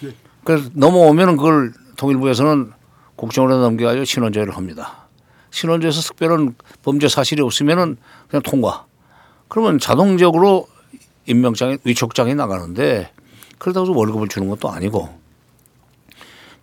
네. 0.00 0.10
그래서 0.42 0.70
넘어오면은 0.72 1.36
그걸 1.36 1.74
통일부에서는 1.98 2.72
국정원에 3.14 3.56
넘겨가지고 3.56 4.06
신원조회를 4.06 4.56
합니다. 4.56 5.06
신원조에서 5.50 6.00
특별한 6.00 6.54
범죄 6.82 7.08
사실이 7.08 7.42
없으면은 7.42 7.98
그냥 8.28 8.42
통과. 8.42 8.86
그러면 9.48 9.78
자동적으로 9.78 10.66
임명장이 11.26 11.76
위촉장이 11.84 12.34
나가는데 12.34 13.10
그렇다고 13.58 13.84
해서 13.84 13.92
월급을 13.92 14.28
주는 14.28 14.48
것도 14.48 14.70
아니고 14.70 15.10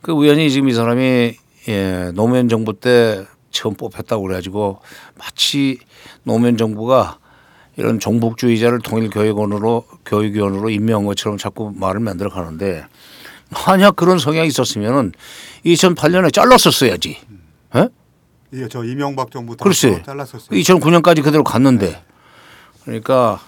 그 0.01 0.11
우연히 0.11 0.49
지금 0.49 0.69
이 0.69 0.73
사람이 0.73 1.35
예, 1.67 2.11
노무현 2.15 2.49
정부 2.49 2.73
때 2.73 3.27
처음 3.51 3.75
뽑혔다고 3.75 4.23
그래가지고 4.23 4.81
마치 5.19 5.77
노무현 6.23 6.57
정부가 6.57 7.20
이런 7.77 7.99
종북주의자를 7.99 8.79
통일교육원으로 8.79 9.85
교육위원으로 10.05 10.69
임명한 10.69 11.05
것처럼 11.05 11.37
자꾸 11.37 11.71
말을 11.75 11.99
만들어 11.99 12.29
가는데 12.29 12.85
만약 13.65 13.95
그런 13.95 14.19
성향이 14.19 14.47
있었으면은 14.47 15.11
2008년에 15.65 16.33
잘랐었어야지. 16.33 17.17
예? 17.75 17.89
예, 18.53 18.67
저 18.67 18.83
이명박 18.83 19.31
정부 19.31 19.55
때 19.55 19.63
글쎄. 19.63 20.01
잘랐었어요. 20.05 20.49
2009년까지 20.49 21.23
그대로 21.23 21.43
갔는데 21.43 22.03
그러니까 22.83 23.41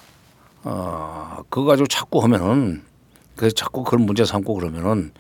어 0.64 1.40
그거 1.50 1.66
가지고 1.66 1.88
자꾸 1.88 2.24
하면은 2.24 2.84
그 3.36 3.52
자꾸 3.52 3.84
그런 3.84 4.06
문제 4.06 4.24
삼고 4.24 4.54
그러면은 4.56 5.12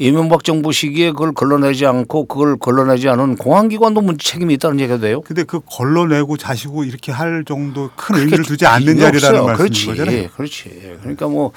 이명박 0.00 0.44
정부 0.44 0.72
시기에 0.72 1.10
그걸 1.10 1.32
걸러내지 1.32 1.84
않고 1.84 2.24
그걸 2.24 2.56
걸러내지 2.56 3.08
않은 3.10 3.36
공안기관도 3.36 4.00
문제 4.00 4.26
책임이 4.26 4.54
있다는 4.54 4.80
얘기가 4.80 4.98
돼요. 4.98 5.20
근데 5.20 5.44
그 5.44 5.60
걸러내고 5.66 6.38
자시고 6.38 6.84
이렇게 6.84 7.12
할 7.12 7.44
정도 7.46 7.90
큰 7.96 8.16
의미를 8.16 8.44
두지 8.44 8.64
않는 8.64 8.96
자리라는. 8.98 9.44
말씀인 9.44 9.56
그렇지, 9.56 9.86
거잖아요. 9.86 10.28
그렇지. 10.30 10.96
그러니까 11.02 11.28
뭐 11.28 11.52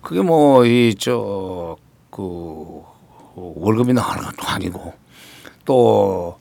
그게 0.00 0.22
뭐 0.22 0.64
이 0.64 0.94
저 0.98 1.76
그 2.12 2.82
월급이 3.34 3.92
나가는 3.94 4.22
것도 4.22 4.46
아니고 4.46 4.92
또 5.64 6.36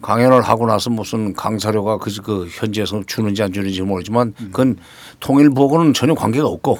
강연을 0.00 0.40
하고 0.40 0.66
나서 0.66 0.88
무슨 0.88 1.34
강사료가 1.34 1.98
그, 1.98 2.10
그 2.22 2.48
현지에서 2.50 3.02
주는지 3.06 3.42
안 3.42 3.52
주는지 3.52 3.82
모르지만 3.82 4.32
음. 4.40 4.46
그건 4.50 4.76
통일보고는 5.20 5.92
전혀 5.92 6.14
관계가 6.14 6.46
없고 6.46 6.78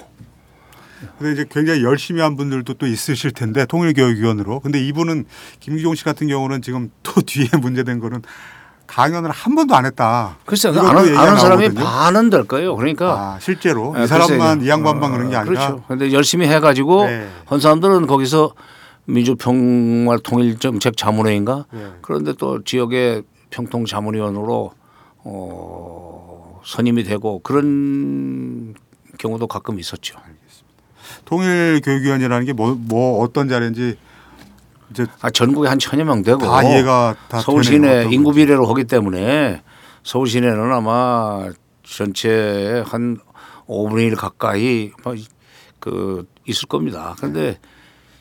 근데 1.18 1.32
이제 1.32 1.46
굉장히 1.50 1.82
열심히 1.82 2.20
한 2.20 2.36
분들도 2.36 2.74
또 2.74 2.86
있으실 2.86 3.30
텐데 3.32 3.66
통일교육위원으로. 3.66 4.60
근데 4.60 4.80
이분은 4.80 5.24
김기종 5.60 5.94
씨 5.94 6.04
같은 6.04 6.28
경우는 6.28 6.62
지금 6.62 6.90
또 7.02 7.20
뒤에 7.20 7.48
문제된 7.60 8.00
거는 8.00 8.22
강연을 8.86 9.30
한 9.30 9.54
번도 9.54 9.74
안 9.74 9.86
했다. 9.86 10.36
글쎄 10.44 10.70
이것도 10.70 10.88
아는, 10.88 11.16
아는 11.16 11.36
사람이 11.38 11.68
나오거든요. 11.68 11.84
반은 11.84 12.30
될 12.30 12.44
거예요. 12.44 12.74
그러니까 12.74 13.12
아, 13.12 13.38
실제로 13.40 13.94
예, 13.96 14.04
이 14.04 14.06
사람만 14.06 14.58
글쎄요. 14.58 14.66
이 14.66 14.68
양반만 14.68 15.12
그런 15.12 15.30
게 15.30 15.36
어, 15.36 15.40
아니라 15.40 15.66
그렇죠. 15.66 15.84
그런데 15.86 16.12
열심히 16.12 16.48
해가지고 16.48 17.06
네. 17.06 17.28
한 17.44 17.60
사람들은 17.60 18.08
거기서 18.08 18.52
민주평화 19.04 20.18
통일정책 20.24 20.96
자문회인가 20.96 21.66
네. 21.72 21.86
그런데 22.02 22.32
또 22.32 22.64
지역의 22.64 23.22
평통 23.50 23.84
자문위원으로 23.86 24.72
어, 25.22 26.60
선임이 26.64 27.04
되고 27.04 27.40
그런 27.40 28.74
경우도 29.18 29.46
가끔 29.46 29.78
있었죠. 29.78 30.18
통일 31.30 31.80
교육위원이라는 31.84 32.44
게뭐 32.46 32.76
뭐 32.80 33.22
어떤 33.22 33.48
자리인지 33.48 33.96
이제 34.90 35.06
아, 35.20 35.30
전국에 35.30 35.68
한 35.68 35.78
천여 35.78 36.04
명 36.04 36.24
되고 36.24 36.40
다 36.40 36.64
이해가 36.64 37.14
다 37.28 37.38
서울. 37.38 37.62
시내 37.62 38.08
인구. 38.10 38.32
비례로 38.32 38.66
하기 38.66 38.82
때문에 38.82 39.62
서울 40.02 40.26
시내는 40.26 40.72
아마 40.72 41.48
전체의 41.84 42.82
한 42.82 43.18
5분의 43.68 44.08
1 44.08 44.16
가까이 44.16 44.90
뭐그 45.04 46.26
있을 46.46 46.66
겁니다. 46.66 47.14
그런데 47.18 47.60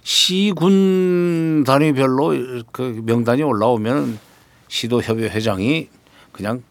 시군 0.04 1.63
단위별로 1.65 2.63
그 2.72 3.02
명단이 3.04 3.41
올라오면 3.41 4.19
시도협의 4.67 5.32
회장이 5.32 5.89
그냥 6.32 6.62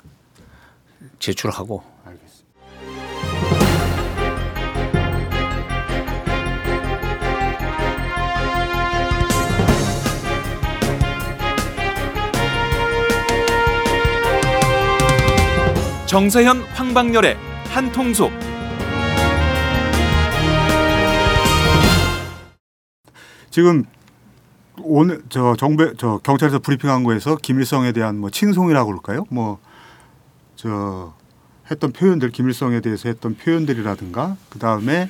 제출하고 1.19 1.83
정세현 16.19 16.63
황방열의 16.63 17.37
한통속 17.69 18.33
지금 23.51 23.85
오늘 24.83 25.23
저 25.29 25.55
정배 25.55 25.93
저 25.97 26.19
경찰에서 26.25 26.59
브리핑한 26.59 27.05
거에서 27.05 27.37
김일성에 27.37 27.93
대한 27.93 28.19
뭐 28.19 28.31
칭송이라고 28.31 28.89
그럴까요? 28.89 29.27
뭐 29.31 29.59
저 30.59 31.15
했던 31.71 31.93
표현들 31.93 32.31
김일성에 32.31 32.81
대해서 32.81 33.09
했던 33.09 33.37
표현들이라든가 33.37 34.37
그 34.49 34.59
다음에 34.59 35.09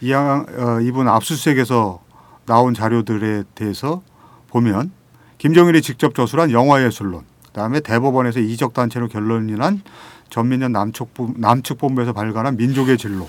이양 0.00 0.44
어, 0.58 0.80
이분 0.80 1.06
압수수색에서 1.06 2.02
나온 2.46 2.74
자료들에 2.74 3.44
대해서 3.54 4.02
보면 4.48 4.90
김정일이 5.38 5.82
직접 5.82 6.16
저술한 6.16 6.50
영화예술론, 6.50 7.24
그다음에 7.56 7.80
대법원에서 7.80 8.40
이적 8.40 8.74
단체로 8.74 9.08
결론이 9.08 9.52
난 9.54 9.80
전민년 10.28 10.72
남측 10.72 11.08
남측 11.38 11.78
본부에서 11.78 12.12
발간한 12.12 12.58
민족의 12.58 12.98
진로, 12.98 13.26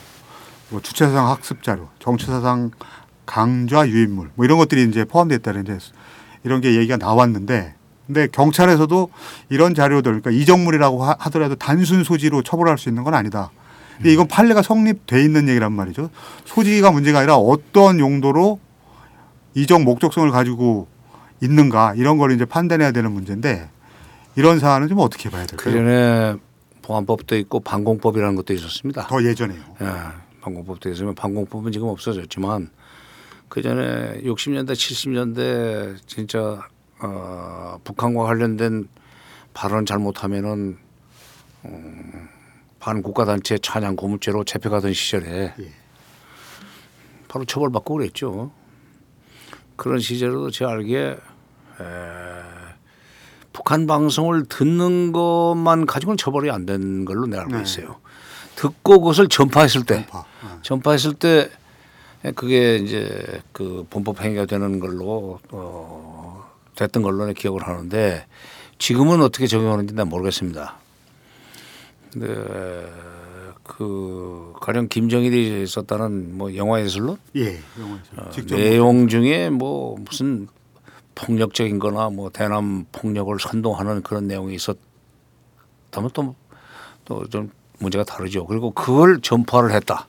뭐 0.69 0.81
주체사상 0.81 1.29
학습 1.29 1.63
자료, 1.63 1.87
정치사상 1.99 2.71
강좌 3.25 3.87
유인물 3.87 4.31
뭐 4.35 4.45
이런 4.45 4.57
것들이 4.57 4.83
이제 4.83 5.05
포함됐다는 5.05 5.63
이제 5.63 5.77
이런 6.43 6.59
게 6.59 6.75
얘기가 6.75 6.97
나왔는데 6.97 7.75
근데 8.05 8.27
경찰에서도 8.27 9.09
이런 9.49 9.73
자료들 9.73 10.21
그러니까 10.21 10.31
이정물이라고 10.31 11.03
하- 11.05 11.15
하더라도 11.19 11.55
단순 11.55 12.03
소지로 12.03 12.41
처벌할 12.41 12.77
수 12.77 12.89
있는 12.89 13.03
건 13.03 13.13
아니다. 13.13 13.49
근데 13.95 14.11
이건 14.11 14.27
판례가 14.27 14.61
성립돼 14.61 15.23
있는 15.23 15.47
얘기란 15.47 15.71
말이죠. 15.71 16.09
소지가 16.43 16.91
문제가 16.91 17.19
아니라 17.19 17.37
어떤 17.37 17.99
용도로 17.99 18.59
이적 19.55 19.83
목적성을 19.83 20.29
가지고 20.31 20.87
있는가 21.41 21.93
이런 21.95 22.17
걸 22.17 22.31
이제 22.33 22.43
판단해야 22.43 22.91
되는 22.91 23.11
문제인데 23.11 23.69
이런 24.37 24.59
사안은 24.59 24.87
좀 24.87 24.99
어떻게 24.99 25.31
봐야 25.31 25.47
그 25.47 25.57
될까요? 25.57 25.73
전에 25.73 26.35
보안법도 26.83 27.35
있고 27.37 27.59
반공법이라는 27.59 28.35
것도 28.35 28.53
있었습니다. 28.53 29.07
더 29.07 29.23
예전에요. 29.23 29.59
예, 29.81 29.85
방공법도 30.41 30.91
있으면 30.91 31.15
방공법은 31.15 31.71
지금 31.71 31.87
없어졌지만 31.87 32.69
그 33.49 33.63
전에 33.63 34.21
60년대 34.21 34.73
70년대 34.73 35.97
진짜 36.05 36.67
어, 36.99 37.79
북한과 37.83 38.25
관련된 38.25 38.87
발언 39.55 39.87
잘못하면은 39.87 40.77
음, 41.65 42.29
반국가단체 42.79 43.57
찬양 43.57 43.95
고무죄로 43.95 44.43
잡혀가던 44.43 44.93
시절에 44.93 45.55
예. 45.59 45.71
바로 47.27 47.43
처벌받고 47.43 47.95
그랬죠. 47.95 48.51
그런 49.75 49.99
시절에도 49.99 50.51
제 50.51 50.63
알기에 50.63 51.17
에, 51.79 52.56
북한 53.67 53.85
방송을 53.85 54.45
듣는 54.45 55.11
것만 55.11 55.85
가지고는 55.87 56.15
처벌이 56.15 56.49
안 56.49 56.65
된 56.65 57.03
걸로 57.03 57.27
내가 57.27 57.41
알고 57.43 57.57
네. 57.57 57.63
있어요. 57.63 57.97
듣고 58.55 59.01
그것을 59.01 59.27
전파했을 59.27 59.83
때 59.83 59.95
전파. 60.05 60.19
어. 60.19 60.59
전파했을 60.61 61.13
때 61.15 61.49
그게 62.35 62.77
이제 62.77 63.41
그 63.51 63.85
범법 63.89 64.21
행위가 64.21 64.45
되는 64.45 64.79
걸로 64.79 65.41
어 65.51 66.45
됐던 66.75 67.03
걸로 67.03 67.25
내 67.25 67.33
기억을 67.33 67.67
하는데 67.67 68.25
지금은 68.79 69.21
어떻게 69.21 69.47
적용하는지 69.47 69.93
난 69.95 70.07
모르겠습니다. 70.07 70.77
근데 72.13 72.89
그 73.65 74.53
가령 74.61 74.87
김정일이 74.87 75.67
썼다는 75.67 76.37
뭐 76.37 76.55
영화 76.55 76.79
예술론 76.79 77.17
예, 77.35 77.59
영화에서 77.77 78.31
직접 78.31 78.55
내용 78.55 79.09
중에 79.09 79.49
뭐 79.49 79.97
무슨 79.99 80.47
폭력적인 81.17 81.79
거나 81.79 82.09
뭐 82.09 82.29
대남 82.29 82.85
폭력을 82.91 83.35
선동하는 83.39 84.03
그런 84.03 84.27
내용이 84.27 84.55
있었다면 84.55 86.11
또 86.13 86.35
또 87.07 87.25
좀 87.29 87.49
문제가 87.79 88.03
다르죠. 88.03 88.45
그리고 88.45 88.71
그걸 88.71 89.21
전파를 89.21 89.71
했다. 89.71 90.07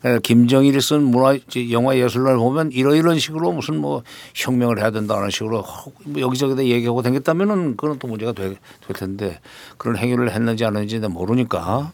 그러니까 0.00 0.20
김정일이 0.20 0.80
쓴 0.80 1.02
문화 1.04 1.36
영화 1.70 1.96
예술론을 1.96 2.38
보면 2.38 2.70
이러이런 2.72 3.18
식으로 3.18 3.52
무슨 3.52 3.80
뭐 3.80 4.02
혁명을 4.34 4.78
해야 4.78 4.90
된다는 4.90 5.30
식으로 5.30 5.64
뭐 6.04 6.20
여기저기다 6.20 6.64
얘기하고 6.64 7.02
다녔다면은 7.02 7.76
그건 7.76 7.98
또 7.98 8.06
문제가 8.06 8.32
될, 8.32 8.56
될 8.86 8.96
텐데 8.96 9.40
그런 9.76 9.96
행위를 9.96 10.30
했는지 10.30 10.64
안 10.64 10.76
했는지 10.76 10.98
모르니까 10.98 11.92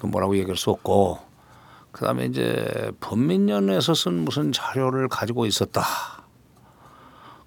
그 0.00 0.06
뭐라고 0.06 0.36
얘기할 0.36 0.56
수 0.56 0.70
없고 0.70 1.18
그다음에 1.92 2.26
이제 2.26 2.90
범민련에서 3.00 3.94
쓴 3.94 4.24
무슨 4.24 4.50
자료를 4.52 5.08
가지고 5.08 5.46
있었다. 5.46 6.21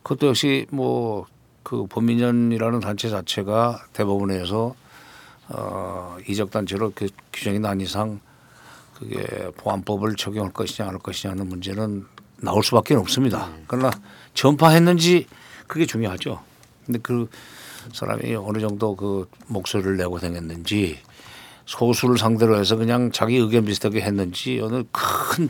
그것도 0.06 0.28
역시 0.28 0.68
뭐 0.70 1.26
그 1.66 1.88
범민련이라는 1.88 2.80
단체 2.80 3.10
자체가 3.10 3.88
대법원에서 3.92 4.76
어 5.50 6.18
이적 6.30 6.52
단체로 6.52 6.92
그 6.94 7.08
규정이 7.34 7.58
난 7.58 7.82
이상 7.82 8.20
그게 8.94 9.18
보안법을 9.58 10.16
적용할 10.16 10.54
것이냐 10.54 10.88
안 10.88 10.94
할 10.94 11.00
것이냐는 11.00 11.50
문제는 11.50 12.06
나올 12.38 12.64
수밖에 12.64 12.94
없습니다. 12.94 13.50
그러나 13.68 13.90
전파했는지 14.36 15.26
그게 15.66 15.88
중요하죠. 15.88 16.40
근데 16.86 17.00
그 17.02 17.28
사람이 17.92 18.36
어느 18.36 18.60
정도 18.60 18.96
그 18.96 19.28
목소리를 19.48 19.98
내고 19.98 20.20
다녔는지 20.20 21.00
소수를 21.66 22.20
상대로 22.20 22.60
해서 22.60 22.76
그냥 22.76 23.12
자기 23.12 23.38
의견 23.38 23.66
비슷하게 23.66 24.02
했는지 24.02 24.60
어느 24.62 24.84
큰 24.92 25.50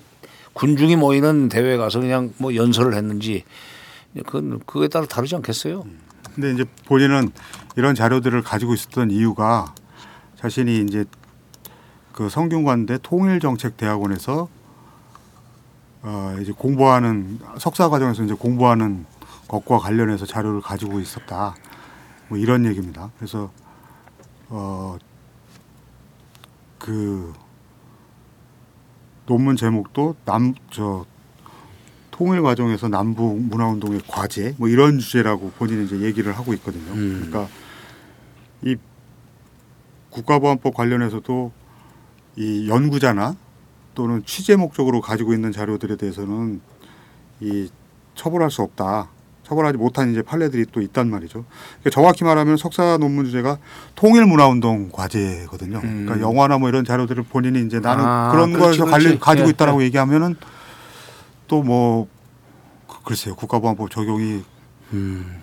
군중이 0.53 0.95
모이는 0.95 1.49
대회에 1.49 1.75
가서 1.75 1.99
그냥 1.99 2.33
뭐 2.37 2.55
연설을 2.55 2.93
했는지 2.95 3.43
그건 4.23 4.59
그거에 4.59 4.87
따라 4.87 5.05
다르지 5.05 5.35
않겠어요? 5.35 5.83
근데 6.33 6.51
이제 6.51 6.65
본인은 6.87 7.31
이런 7.75 7.95
자료들을 7.95 8.41
가지고 8.41 8.73
있었던 8.73 9.11
이유가 9.11 9.73
자신이 10.37 10.81
이제 10.81 11.05
그 12.13 12.29
성균관대 12.29 12.99
통일정책대학원에서 13.03 14.47
어 16.03 16.37
이제 16.41 16.51
공부하는 16.51 17.39
석사 17.57 17.89
과정에서 17.89 18.23
이제 18.23 18.33
공부하는 18.33 19.05
것과 19.47 19.79
관련해서 19.79 20.25
자료를 20.25 20.61
가지고 20.61 20.99
있었다. 20.99 21.55
뭐 22.29 22.37
이런 22.37 22.65
얘기입니다. 22.65 23.11
그래서 23.17 23.51
어그 26.79 27.33
논문 29.25 29.55
제목도 29.55 30.15
남 30.25 30.53
저 30.71 31.05
통일 32.15 32.41
과정에서 32.41 32.87
남북 32.87 33.37
문화 33.41 33.67
운동의 33.67 33.99
과제 34.07 34.55
뭐 34.57 34.69
이런 34.69 34.99
주제라고 34.99 35.51
본인이 35.57 35.83
이제 35.83 35.99
얘기를 35.99 36.31
하고 36.31 36.53
있거든요. 36.53 36.93
음. 36.93 37.27
그러니까 37.27 37.53
이 38.61 38.77
국가보안법 40.11 40.73
관련해서도 40.73 41.51
이 42.37 42.69
연구자나 42.69 43.35
또는 43.95 44.23
취재 44.25 44.55
목적으로 44.55 45.01
가지고 45.01 45.33
있는 45.33 45.51
자료들에 45.51 45.97
대해서는 45.97 46.61
이 47.41 47.69
처벌할 48.15 48.49
수 48.49 48.61
없다. 48.61 49.09
처벌하지 49.43 49.77
못한 49.77 50.11
이제 50.11 50.21
판례들이 50.21 50.67
또 50.71 50.81
있단 50.81 51.09
말이죠. 51.09 51.43
그러니까 51.81 51.89
정확히 51.91 52.23
말하면 52.23 52.55
석사 52.55 52.97
논문 52.97 53.25
주제가 53.25 53.57
통일 53.93 54.25
문화 54.25 54.47
운동 54.47 54.89
과제거든요. 54.89 55.81
음. 55.83 56.05
그러니까 56.05 56.25
영화나 56.25 56.57
뭐 56.59 56.69
이런 56.69 56.85
자료들을 56.85 57.23
본인이 57.23 57.61
이제 57.65 57.81
나는 57.81 58.05
아, 58.05 58.31
그런 58.31 58.53
그렇지, 58.53 58.79
거에서. 58.79 59.19
가지고 59.19 59.47
예, 59.47 59.49
있다라고 59.49 59.83
얘기하면은 59.83 60.35
또 61.47 61.61
뭐 61.61 62.07
글쎄요 63.03 63.35
국가보안법 63.35 63.89
적용이 63.91 64.43
음. 64.93 65.41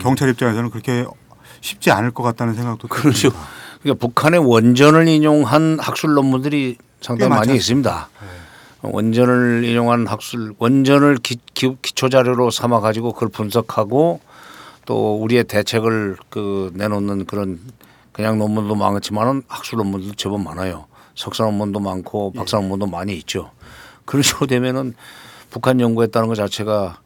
경찰 0.00 0.28
입장에서는 0.30 0.70
그렇게 0.70 1.04
쉽지 1.60 1.90
않을 1.90 2.10
것 2.10 2.22
같다는 2.22 2.54
생각도 2.54 2.88
그렇죠. 2.88 3.30
듭니다. 3.30 3.48
그러니까 3.82 4.06
북한의 4.06 4.40
원전을 4.40 5.08
인용한 5.08 5.78
학술 5.80 6.14
논문들이 6.14 6.76
상당히 7.00 7.28
꽤 7.28 7.28
많이 7.28 7.46
많지 7.48 7.54
있습니다. 7.56 8.08
원전을 8.82 9.64
인용한 9.64 10.06
학술 10.06 10.54
원전을 10.58 11.16
기, 11.16 11.38
초 11.82 12.08
자료로 12.08 12.50
삼아 12.50 12.80
가지고 12.80 13.12
그걸 13.12 13.28
분석하고 13.28 14.20
또 14.86 15.22
우리의 15.22 15.44
대책을 15.44 16.16
그 16.28 16.70
내놓는 16.74 17.24
그런 17.26 17.60
그냥 18.12 18.38
논문도 18.38 18.74
많지만은 18.74 19.42
학술 19.48 19.78
논문도 19.78 20.14
제법 20.14 20.40
많아요. 20.42 20.86
석사 21.14 21.44
논문도 21.44 21.80
많고 21.80 22.32
박사 22.32 22.58
논문도 22.58 22.86
많이 22.86 23.14
있죠. 23.16 23.50
그런 24.04 24.22
식으로 24.22 24.46
되면은 24.46 24.94
북한 25.54 25.78
연구했다는 25.78 26.26
것 26.26 26.34
자체가 26.34 26.98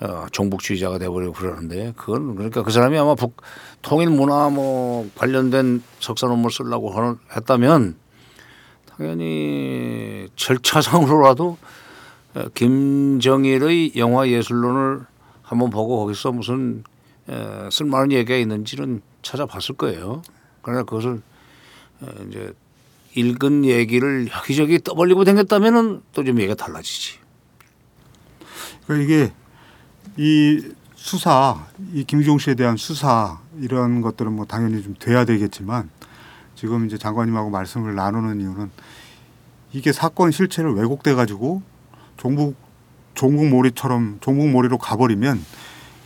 어, 0.00 0.26
종북주의자가 0.32 0.98
돼버리고 0.98 1.32
그러는데 1.32 1.92
그건 1.96 2.34
그러니까 2.34 2.64
그 2.64 2.72
사람이 2.72 2.98
아마 2.98 3.14
북 3.14 3.40
통일 3.82 4.10
문화 4.10 4.50
뭐 4.50 5.08
관련된 5.14 5.80
석사 6.00 6.26
논문 6.26 6.50
쓰려고 6.50 6.92
했다면 7.36 7.94
당연히 8.90 10.26
절차상으로라도 10.34 11.56
어, 12.34 12.44
김정일의 12.54 13.92
영화 13.94 14.26
예술론을 14.28 15.06
한번 15.42 15.70
보고 15.70 15.98
거기서 16.00 16.32
무슨 16.32 16.82
에, 17.28 17.68
쓸만한 17.70 18.10
얘기가 18.10 18.36
있는지는 18.36 19.02
찾아봤을 19.22 19.76
거예요. 19.76 20.22
그러나 20.62 20.82
그것을 20.82 21.22
어, 22.00 22.06
이제 22.28 22.52
읽은 23.14 23.64
얘기를 23.64 24.26
여기저기 24.36 24.80
떠벌리고 24.80 25.22
다녔다면은 25.22 26.02
또 26.12 26.24
좀 26.24 26.40
얘기가 26.40 26.56
달라지지. 26.56 27.23
그러니까 28.86 29.04
이게 29.04 29.32
이 30.16 30.72
수사, 30.94 31.66
이 31.92 32.04
김종 32.04 32.38
씨에 32.38 32.54
대한 32.54 32.76
수사 32.76 33.38
이런 33.60 34.00
것들은 34.00 34.32
뭐 34.32 34.44
당연히 34.46 34.82
좀 34.82 34.94
돼야 34.98 35.24
되겠지만 35.24 35.90
지금 36.54 36.86
이제 36.86 36.96
장관님하고 36.96 37.50
말씀을 37.50 37.94
나누는 37.94 38.40
이유는 38.40 38.70
이게 39.72 39.92
사건 39.92 40.30
실체를 40.30 40.72
왜곡돼 40.74 41.14
가지고 41.14 41.62
종북 42.16 42.56
종북몰이처럼 43.14 44.18
종북몰이로 44.20 44.78
가버리면 44.78 45.44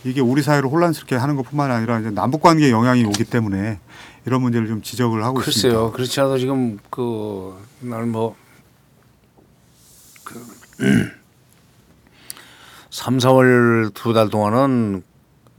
이게 0.03 0.21
우리 0.21 0.41
사회를 0.41 0.69
혼란스럽게 0.69 1.15
하는 1.15 1.35
것뿐만 1.35 1.71
아니라 1.71 1.99
이제 1.99 2.09
남북 2.09 2.41
관계에 2.41 2.71
영향이 2.71 3.03
오기 3.05 3.25
때문에 3.25 3.79
이런 4.25 4.41
문제를 4.41 4.67
좀 4.67 4.81
지적을 4.81 5.23
하고 5.23 5.35
글쎄요. 5.35 5.49
있습니다. 5.51 5.91
그렇지 5.91 6.19
않아도 6.19 6.37
지금 6.37 6.77
그 6.89 7.57
나는 7.79 8.11
뭐 8.11 8.35
그, 10.23 10.39
3, 12.89 13.17
4월 13.17 13.93
두 13.93 14.13
달 14.13 14.29
동안은 14.29 15.03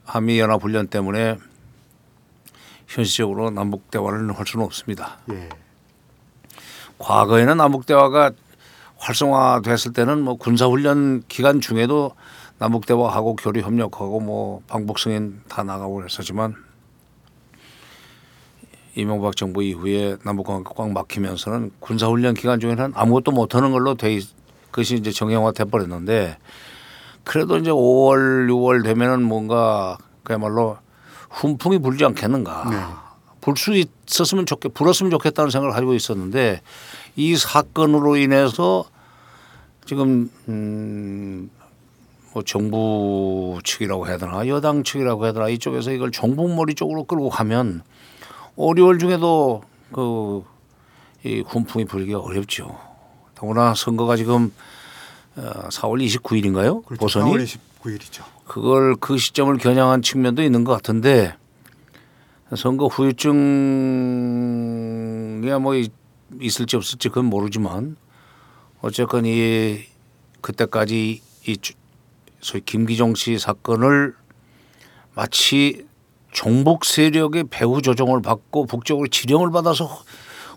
한미 0.05 0.41
연합 0.41 0.63
훈련 0.63 0.89
때문에 0.89 1.37
현실적으로 2.89 3.51
남북 3.51 3.91
대화를 3.91 4.33
할 4.37 4.47
수는 4.47 4.65
없습니다. 4.67 5.19
예. 5.31 5.49
과거에는 6.99 7.57
남북 7.57 7.87
대화가 7.87 8.33
활성화됐을 8.99 9.93
때는 9.93 10.23
뭐 10.23 10.35
군사 10.35 10.67
훈련 10.67 11.23
기간 11.29 11.61
중에도 11.61 12.13
남북 12.59 12.85
대화하고 12.85 13.37
교류 13.37 13.61
협력하고 13.61 14.21
뭐 14.21 14.61
방북 14.67 14.99
승인 14.99 15.41
다 15.49 15.63
나가고 15.63 15.95
그랬었지만 15.95 16.55
이명박 18.97 19.37
정부 19.37 19.63
이후에 19.63 20.17
남북 20.25 20.49
관계가 20.49 20.75
꽉 20.75 20.91
막히면서는 20.93 21.71
군사 21.79 22.09
훈련 22.09 22.35
기간 22.35 22.59
중에는 22.59 22.93
아무것도 22.95 23.31
못 23.31 23.55
하는 23.55 23.71
걸로 23.71 23.95
돼 23.95 24.13
있, 24.15 24.29
그것이 24.73 24.97
이제 24.97 25.13
정형화 25.13 25.53
돼 25.53 25.65
버렸는데 25.65 26.37
그래도 27.31 27.57
이제 27.59 27.71
5월 27.71 28.49
6월 28.49 28.83
되면은 28.83 29.23
뭔가 29.23 29.97
그야말로 30.25 30.79
훈풍이 31.31 31.79
불지 31.79 32.05
않겠는가. 32.05 32.71
네. 32.71 32.77
불수 33.41 33.73
있었으면 33.73 34.47
좋겠, 34.47 34.75
불었으면 34.75 35.13
좋겠다는 35.13 35.51
생각을 35.51 35.73
가지고 35.73 35.95
있었는데 35.95 36.61
이 37.15 37.37
사건으로 37.37 38.17
인해서 38.17 38.85
지금 39.87 40.29
음, 40.49 41.51
뭐 42.35 42.43
정부 42.43 43.61
측이라고 43.63 44.09
해야 44.09 44.19
되나 44.19 44.49
여당 44.49 44.83
측이라고 44.83 45.25
해야 45.25 45.33
되나 45.33 45.49
이쪽에서 45.49 45.93
이걸 45.93 46.11
정북머리 46.11 46.75
쪽으로 46.75 47.05
끌고 47.05 47.31
가면 47.31 47.83
5, 48.57 48.75
6월 48.75 48.99
중에도 48.99 49.63
그 49.93 50.43
이 51.25 51.43
훈풍이 51.47 51.85
불기가 51.85 52.19
어렵죠. 52.19 52.79
더구나 53.35 53.75
선거가 53.75 54.17
지금 54.17 54.47
어, 54.47 54.51
4월 55.41 56.05
29일인가요? 56.07 56.85
그렇죠. 56.85 57.01
보선이 57.01 57.31
4월 57.33 57.45
29일이죠. 57.83 58.23
그걸 58.47 58.97
그 58.97 59.17
시점을 59.19 59.57
겨냥한 59.59 60.03
측면도 60.03 60.43
있는 60.43 60.65
것 60.65 60.73
같은데 60.73 61.35
선거 62.57 62.87
후유증이야 64.21 65.59
뭐 65.61 65.75
이- 65.75 65.89
있을지 66.41 66.77
없을지 66.77 67.09
그건 67.09 67.27
모르지만 67.27 67.97
어쨌건 68.81 69.25
이 69.27 69.81
그때까지 70.41 71.23
이 71.47 71.57
주- 71.59 71.75
소위 72.41 72.63
김기정 72.65 73.15
씨 73.15 73.39
사건을 73.39 74.15
마치 75.15 75.87
종북 76.33 76.85
세력의 76.85 77.45
배후 77.51 77.83
조종을 77.83 78.23
받고 78.23 78.67
북쪽으로 78.67 79.09
지령을 79.09 79.51
받아서 79.51 80.03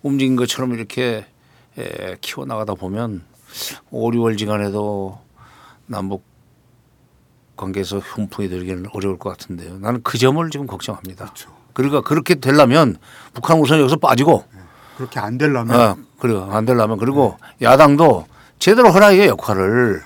움직인 0.04 0.36
것처럼 0.36 0.74
이렇게 0.74 1.26
에, 1.78 2.16
키워 2.22 2.46
나가다 2.46 2.76
보면 2.76 3.24
5, 3.92 4.12
6월 4.12 4.38
지간에도 4.38 5.20
남북 5.86 6.24
관계에서 7.56 8.00
훈풍이 8.00 8.50
들기는 8.50 8.86
어려울 8.94 9.18
것 9.18 9.30
같은데요. 9.30 9.78
나는 9.80 10.02
그 10.04 10.18
점을 10.18 10.48
지금 10.50 10.68
걱정합니다. 10.68 11.26
그렇죠. 11.26 11.52
그러니까 11.74 12.02
그렇게 12.02 12.36
되려면 12.36 12.98
북한 13.34 13.60
우선 13.60 13.80
여기서 13.80 13.98
빠지고 13.98 14.44
그렇게 14.98 15.20
안 15.20 15.38
되려면 15.38 15.80
어, 15.80 15.98
그리고 16.20 16.42
안 16.52 16.66
되려면 16.66 16.98
그리고 16.98 17.38
야당도 17.62 18.28
제대로 18.60 18.90
이게 19.12 19.28
역할을. 19.28 20.02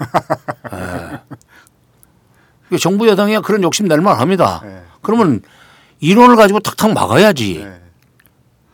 예. 0.74 2.78
정부 2.78 3.08
여당이 3.08 3.40
그런 3.42 3.64
욕심 3.64 3.88
낼 3.88 4.02
만합니다. 4.02 4.62
예. 4.66 4.82
그러면 5.02 5.42
이론을 6.00 6.36
가지고 6.36 6.60
탁탁 6.60 6.94
막아야지. 6.94 7.66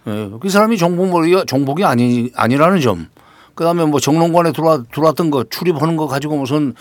그 0.05 0.49
사람이 0.49 0.77
정복 0.77 1.09
머리가 1.09 1.45
정복이 1.45 1.85
아니 1.85 2.31
아니라는 2.35 2.81
점. 2.81 3.07
그다음에 3.55 3.85
뭐 3.85 3.99
정론관에 3.99 4.51
들어와 4.51 4.81
들어왔던 4.91 5.29
거 5.29 5.43
출입하는 5.43 5.95
거 5.97 6.07
가지고 6.07 6.37
무슨 6.37 6.73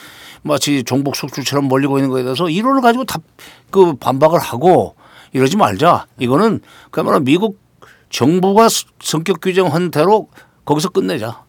마치 0.42 0.82
정복 0.84 1.16
속주처럼 1.16 1.68
멀리고 1.68 1.98
있는 1.98 2.10
거에 2.10 2.22
대해서 2.22 2.48
이론을 2.48 2.80
가지고 2.80 3.04
다그 3.04 3.96
반박을 4.00 4.38
하고 4.38 4.96
이러지 5.32 5.56
말자. 5.56 6.06
이거는 6.18 6.60
그야말로 6.90 7.20
미국 7.20 7.58
정부가 8.10 8.68
스- 8.68 8.84
성격 9.00 9.40
규정한 9.40 9.90
대로 9.90 10.28
거기서 10.64 10.90
끝내자. 10.90 11.44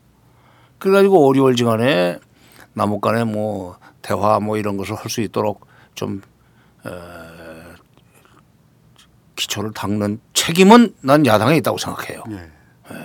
그래가지고 0.80 1.26
오리월지간에 1.28 2.20
남북 2.74 3.02
간에 3.02 3.24
뭐 3.24 3.78
대화 4.02 4.40
뭐 4.40 4.58
이런 4.58 4.76
것을 4.78 4.96
할 4.96 5.10
수 5.10 5.22
있도록 5.22 5.66
좀 5.96 6.22
에, 6.86 6.90
기초를 9.36 9.72
닦는 9.74 10.20
책임은 10.34 10.96
난 11.02 11.26
야당에 11.26 11.58
있다고 11.58 11.78
생각해요. 11.78 12.24
예. 12.92 12.96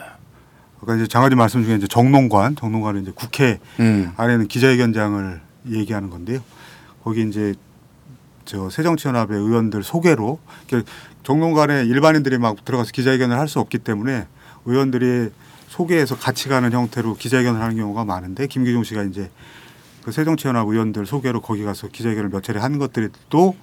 아까 0.88 0.96
이제 0.96 1.06
장관님 1.06 1.36
말씀 1.36 1.62
중에 1.64 1.76
이제 1.76 1.86
정론관, 1.86 2.56
정론관은 2.56 3.02
이제 3.02 3.12
국회 3.14 3.58
음. 3.78 4.10
안에는 4.16 4.48
기자회견장을 4.48 5.38
얘기하는 5.68 6.08
건데요. 6.08 6.40
거기 7.04 7.28
이제 7.28 7.54
저 8.46 8.70
새정치연합의 8.70 9.38
의원들 9.38 9.82
소개로 9.82 10.38
정론관에 11.24 11.84
일반인들이 11.84 12.38
막 12.38 12.64
들어가서 12.64 12.92
기자회견을 12.92 13.38
할 13.38 13.48
수 13.48 13.60
없기 13.60 13.78
때문에 13.80 14.26
의원들이 14.64 15.28
소개해서 15.68 16.16
같이 16.16 16.48
가는 16.48 16.72
형태로 16.72 17.16
기자회견을 17.16 17.60
하는 17.60 17.76
경우가 17.76 18.06
많은데 18.06 18.46
김기중 18.46 18.82
씨가 18.82 19.02
이제 19.02 19.30
그 20.04 20.10
새정치연합 20.10 20.66
의원들 20.66 21.04
소개로 21.04 21.42
거기 21.42 21.64
가서 21.64 21.88
기자회견을 21.88 22.30
몇 22.30 22.42
차례 22.42 22.60
한 22.60 22.78
것들이 22.78 23.08
또 23.28 23.54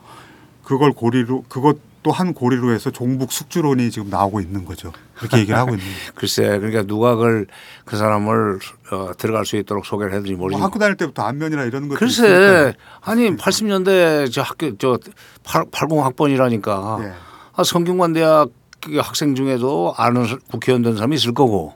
그걸 0.64 0.92
고리로 0.92 1.46
그것 1.50 1.80
도한 2.06 2.36
고리로 2.36 2.72
해서 2.72 2.91
종북 2.91 3.32
숙주론이 3.32 3.89
지금 3.89 4.12
나오고 4.12 4.39
있는 4.39 4.63
거죠. 4.63 4.91
그렇게 5.15 5.39
얘기를 5.39 5.58
하고 5.58 5.72
있는 5.72 5.84
거죠. 6.06 6.13
글쎄, 6.13 6.44
그러니까 6.60 6.84
누가 6.84 7.15
그걸 7.15 7.48
그 7.84 7.98
사람을 7.98 8.60
어, 8.91 9.12
들어갈 9.18 9.44
수 9.44 9.58
있도록 9.58 9.88
소개를 9.88 10.13
했는지 10.13 10.34
뭐 10.34 10.41
모르지만. 10.41 10.63
학교 10.68 10.78
다닐 10.78 10.96
때부터 10.98 11.24
안면이나 11.24 11.63
이런 11.63 11.88
것들 11.88 11.98
글쎄, 11.98 12.74
아니 13.02 13.36
80년대 13.36 14.32
저 14.32 14.44
학교 14.44 14.78
저 14.78 15.00
8, 15.44 15.65
80학번이라니까 15.72 17.04
예. 17.06 17.13
아, 17.56 17.63
성균관대학 17.63 18.50
그 18.82 18.98
학생 19.00 19.34
중에도 19.34 19.96
아는 19.98 20.28
사- 20.28 20.38
국회의원 20.52 20.84
된 20.84 20.94
사람이 20.96 21.15
있을 21.15 21.34
거고 21.34 21.74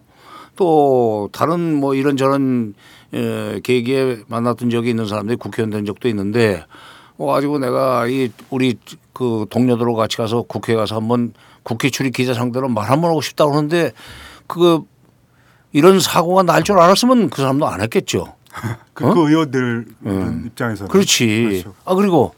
또 0.55 1.29
다른 1.31 1.73
뭐 1.73 1.95
이런저런 1.95 2.75
에, 3.15 3.59
계기에 3.63 4.19
만났던 4.27 4.69
적이 4.69 4.91
있는 4.91 5.07
사람들이 5.07 5.37
국회의원 5.37 5.71
된 5.71 5.85
적도 5.85 6.07
있는데 6.07 6.63
어 7.17 7.25
가지고 7.33 7.57
내가 7.57 8.05
이 8.07 8.29
우리 8.51 8.77
그 9.19 9.45
동료들하고 9.49 9.97
같이 9.97 10.15
가서 10.15 10.43
국회에 10.43 10.77
가서 10.77 10.95
한번 10.95 11.33
국회 11.63 11.89
출입 11.89 12.15
기자 12.15 12.33
상대로 12.33 12.69
말 12.69 12.89
한번 12.89 13.09
하고 13.09 13.19
싶다고 13.19 13.51
하는데 13.53 13.91
그 14.47 14.79
이런 15.73 15.99
사고가 15.99 16.43
날 16.43 16.63
줄 16.63 16.79
알았으면 16.79 17.29
그 17.29 17.41
사람도 17.41 17.67
안 17.67 17.81
했겠죠. 17.81 18.33
그, 18.93 19.05
어? 19.05 19.13
그 19.13 19.29
의원들 19.29 19.87
입장에서는 20.45 20.89
그렇지. 20.89 21.43
그렇죠. 21.43 21.73
아 21.83 21.95
그리고 21.95 22.33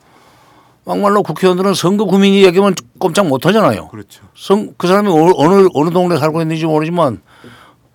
막말로 0.83 1.21
국회의원들은 1.21 1.75
선거 1.75 2.05
구민이 2.05 2.43
얘기하면 2.45 2.73
꼼짝 2.97 3.27
못 3.27 3.45
하잖아요. 3.45 3.87
그렇죠. 3.89 4.23
성, 4.33 4.73
그 4.75 4.87
사람이 4.87 5.07
어느, 5.09 5.33
어느, 5.35 5.67
어느 5.75 5.91
동네 5.91 6.17
살고 6.17 6.41
있는지 6.41 6.65
모르지만 6.65 7.21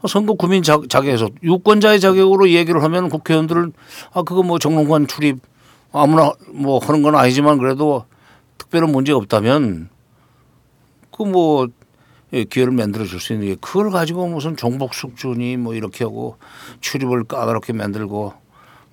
선거 0.06 0.34
구민 0.34 0.62
자, 0.62 0.78
자격에서 0.88 1.28
유권자의 1.42 1.98
자격으로 1.98 2.50
얘기를 2.50 2.84
하면 2.84 3.08
국회의원들은 3.08 3.72
아 4.14 4.22
그거 4.22 4.44
뭐 4.44 4.60
정론관 4.60 5.08
출입 5.08 5.40
아무나 5.90 6.30
뭐 6.52 6.78
하는 6.78 7.02
건 7.02 7.16
아니지만 7.16 7.58
그래도 7.58 8.04
특별한 8.66 8.90
문제 8.90 9.12
없다면 9.12 9.88
그뭐 11.16 11.68
기회를 12.50 12.72
만들어 12.72 13.04
줄 13.04 13.20
수 13.20 13.32
있는 13.32 13.46
게 13.48 13.56
그걸 13.60 13.90
가지고 13.90 14.26
무슨 14.28 14.56
종복 14.56 14.94
숙주니 14.94 15.56
뭐 15.56 15.74
이렇게 15.74 16.04
하고 16.04 16.36
출입을 16.80 17.24
까다롭게 17.24 17.72
만들고 17.72 18.34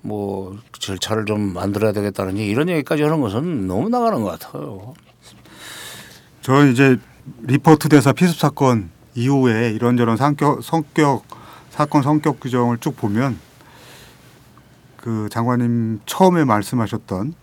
뭐 0.02 0.58
절차를 0.78 1.24
좀 1.24 1.52
만들어야 1.52 1.92
되겠다는 1.92 2.38
얘기 2.38 2.50
이런 2.50 2.68
얘기까지 2.68 3.02
하는 3.02 3.20
것은 3.20 3.66
너무 3.66 3.88
나가는 3.88 4.22
것 4.22 4.38
같아요. 4.38 4.94
저 6.42 6.66
이제 6.66 6.98
리포트 7.42 7.88
대사 7.88 8.12
피습 8.12 8.38
사건 8.38 8.90
이후에 9.14 9.70
이런저런 9.70 10.16
성격 10.16 10.62
성격 10.62 11.24
사건 11.70 12.02
성격 12.02 12.40
규정을 12.40 12.78
쭉 12.78 12.96
보면 12.96 13.38
그 14.96 15.28
장관님 15.30 16.00
처음에 16.06 16.44
말씀하셨던 16.44 17.34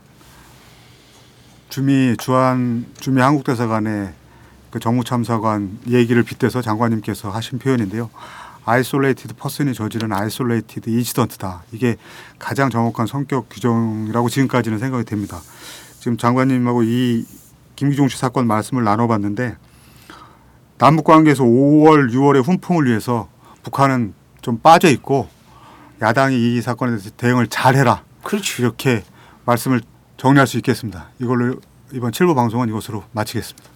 주미 1.71 2.17
주한 2.17 2.85
주미 2.99 3.21
한국 3.21 3.45
대사관의 3.45 4.11
그 4.71 4.81
정무 4.81 5.05
참사관 5.05 5.79
얘기를 5.87 6.21
빗대서 6.21 6.61
장관님께서 6.61 7.31
하신 7.31 7.59
표현인데요. 7.59 8.09
isolated 8.65 9.35
person이 9.35 9.73
저지른 9.73 10.11
isolated 10.11 10.89
incident다. 10.89 11.63
이게 11.71 11.95
가장 12.37 12.69
정확한 12.69 13.07
성격 13.07 13.47
규정이라고 13.49 14.27
지금까지는 14.27 14.79
생각이 14.79 15.05
됩니다. 15.05 15.39
지금 15.97 16.17
장관님하고 16.17 16.83
이 16.83 17.25
김기종 17.77 18.09
씨 18.09 18.17
사건 18.17 18.47
말씀을 18.47 18.83
나눠봤는데 18.83 19.55
남북 20.77 21.05
관계에서 21.05 21.45
5월, 21.45 22.11
6월의 22.11 22.43
훈풍을 22.43 22.85
위해서 22.85 23.29
북한은 23.63 24.13
좀 24.41 24.59
빠져 24.59 24.89
있고 24.89 25.29
야당이 26.01 26.35
이 26.35 26.61
사건에 26.61 26.91
대해서 26.91 27.11
대응을 27.15 27.47
잘해라 27.47 28.03
그렇지. 28.23 28.61
이렇게 28.61 29.05
말씀을 29.45 29.79
정리할 30.21 30.45
수 30.45 30.57
있겠습니다. 30.57 31.09
이걸로 31.17 31.55
이번 31.91 32.11
7부 32.11 32.35
방송은 32.35 32.69
이것으로 32.69 33.03
마치겠습니다. 33.11 33.67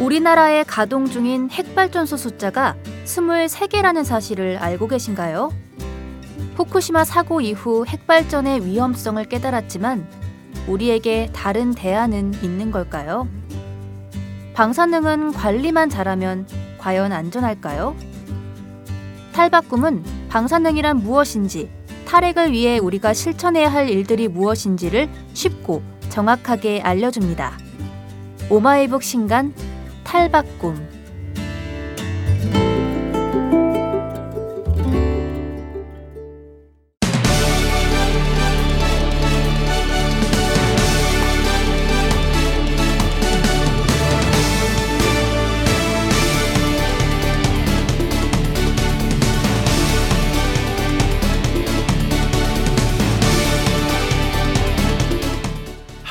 우리나라에 0.00 0.64
가동 0.64 1.04
중인 1.04 1.50
핵발전소 1.50 2.16
숫자가 2.16 2.74
23개라는 3.04 4.02
사실을 4.02 4.56
알고 4.56 4.88
계신가요? 4.88 5.52
후쿠시마 6.56 7.04
사고 7.04 7.42
이후 7.42 7.84
핵발전의 7.86 8.64
위험성을 8.64 9.22
깨달았지만 9.22 10.08
우리에게 10.68 11.28
다른 11.34 11.72
대안은 11.72 12.42
있는 12.42 12.70
걸까요? 12.70 13.28
방사능은 14.54 15.32
관리만 15.32 15.90
잘하면 15.90 16.46
과연 16.78 17.12
안전할까요? 17.12 17.94
탈바꿈은 19.34 20.19
방사능이란 20.30 20.98
무엇인지, 20.98 21.68
탈핵을 22.06 22.52
위해 22.52 22.78
우리가 22.78 23.12
실천해야 23.12 23.68
할 23.68 23.90
일들이 23.90 24.28
무엇인지를 24.28 25.08
쉽고 25.34 25.82
정확하게 26.08 26.82
알려줍니다. 26.82 27.58
오마이북 28.48 29.02
신간 29.02 29.52
탈바꿈 30.04 30.99